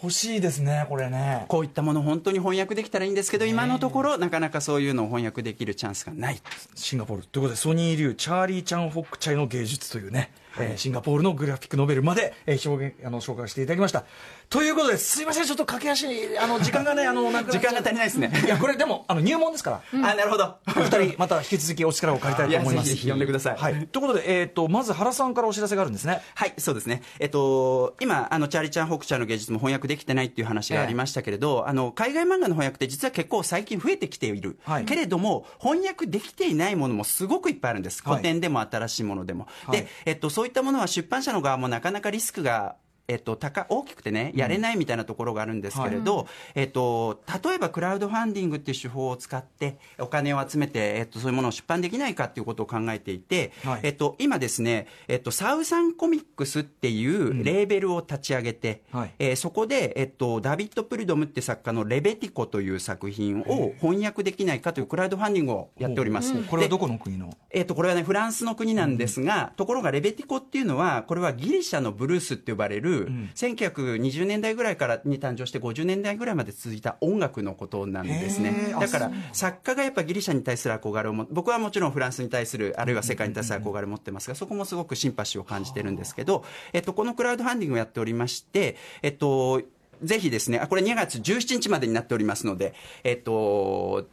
[0.00, 1.44] 欲しいですねこれね。
[1.48, 6.40] こういったもの本当に翻訳できたらいいんですけど、今のところなかなかそういうのを翻訳できるチャンスがない。
[6.74, 7.26] シンガポール。
[7.26, 14.04] ということでソニー流チャーリー・チャン・ホックチャイの芸術というね、えーシンガポールのグラフィックノベルまで、えー表現あの紹介していただきました
[14.50, 16.06] ということですいませんちょっと駆け足
[16.38, 18.32] あの時間がね あの時間が足りないですね。
[18.46, 20.56] いやこれでもあの入門ですから、あ、なるほど。
[20.68, 27.02] お二人また引き続きお力を借りたいと思いますぜひ呼んでくださいはい、ということで、えー、とまず原さんからお知らせがあるんですねはい、そうですね。
[27.18, 34.58] えっと、今、あの、チャーリーちゃん、ホクちゃんの芸術も翻訳できてないっていう話がありましたけれど、あの、海外漫画の翻訳って実は結構最近増えてきている。
[34.64, 38.02] はいけれども、翻訳できていないものもすごくいっぱいあるんです。
[38.02, 39.46] はい古典でも新しいものでも。
[39.66, 42.76] はいで、えっと、そういったものは出版社の側もなかなかリスクが、
[43.08, 53.80] えっと、高大きくてね、やれないみたいなところがあるんですけれど、えっと、例えばクラウドファンディングっていう手法を使って、お金を集めて、えっと、そういうものを出版できないかっていうことを考えていて、はい。
[53.82, 59.14] えっと、今ですね、えっと、サウザンコミックスっていうレーベルを立ち上げて、はい。
[59.18, 66.34] えーそこで、えっと、ダビッド・プリドムって作家のレベティコという作品を翻訳できないかというクラウドファンディングをやっております。
[66.34, 67.30] でこれはどこの国の？
[67.50, 78.74] えっとこれはね、フランスの国なんですが、ところがレベティコっていうのは、これはギリシャのブルースって呼ばれる、1920年代ぐらいからに誕生して50年代ぐらいまで続いた音楽のことなんですね。
[78.78, 89.62] だから、作家がやっぱギリシャに対する憧れをも、僕はもちろんフランスに対する、あるいは世界に対する憧れを持ってますが、そこもすごくシンパシーを感じてるんですけど、えっと、このクラウドファンディングをやっておりまして、えっと、
[90.02, 92.74] ぜひですね、あ、これ2月17日までになっておりますので、
[93.04, 94.08] えっと、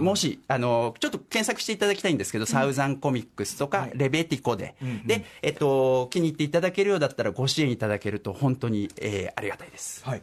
[0.00, 4.74] もし、あの、ちょっと検索していただきたいんですけど、サウザンコミックスとか、レベティコで、
[5.06, 10.04] で、えっと、気に入っていただけるようだったらご支援いただけると本当に、えーありがたいです。
[10.04, 10.22] はい。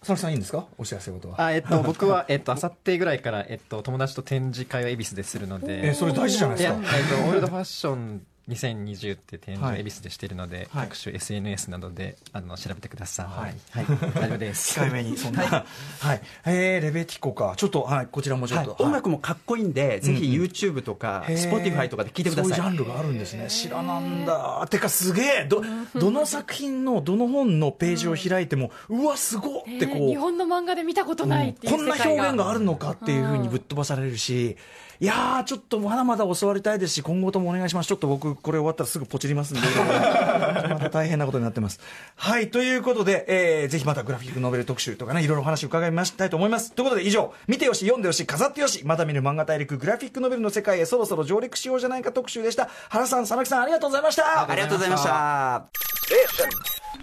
[0.00, 0.66] 佐々木さんいいんですか？
[0.76, 1.40] お知らせことは。
[1.40, 6.78] あえっと、 僕は、えっと、あさってぐらいから、えっと、友達と展示会を恵比寿でするので、えーそれ大事じゃないですか。
[6.98, 9.76] えっと、オールドファッション2020って展示はい。
[9.76, 10.88] を恵比寿でしているので、はい。
[10.88, 13.26] 各種 SNS などであの調べてください。
[13.26, 13.54] はい。
[13.70, 14.80] はい、大丈夫です。
[14.80, 15.42] 控えめにそんな。
[15.44, 17.54] はい、えー、レベティコか。
[17.56, 18.08] ちょっとはい。
[18.10, 18.82] こちらもちょっと、はい。
[18.82, 22.44] 音楽もかっこいいんで、ぜひ YouTube とか、Spotify とかで聞いてください。
[22.44, 23.48] そういうジャンルがあるんですね。
[23.48, 24.66] 知らなんだ。
[24.70, 25.46] てかすげえ。
[25.48, 25.62] ど
[25.94, 34.56] どの作品のどの本のページを開いても、うわすごっってこう、えー日本の漫画で見たことないこんな表現があるのかっていうふうにぶっ飛ばされるし、
[35.00, 37.86] いやー、ちょっとまだまだ教わりたいですし、今後ともお願いします。
[37.86, 41.80] ちょっと僕、これ終わったらすぐポチりますんで、また大変なことになってます。
[42.16, 46.72] はい、ということで、えー、ぜひまたグラフィックノベル特集とかね、いろいろお話伺いましたいと思います。
[46.72, 52.68] ということで以上、見てよし、読んでよし、飾ってよし、まだ見ぬ漫画大陸グラフィックノベルの世界へそろそろ上陸しようじゃないか特集でした。
[52.88, 54.48] 原さん、佐々木さん、ありがとうございました。
[54.48, 55.68] ありがとうございました。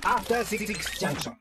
[0.03, 0.65] After Six
[0.99, 1.33] Junction.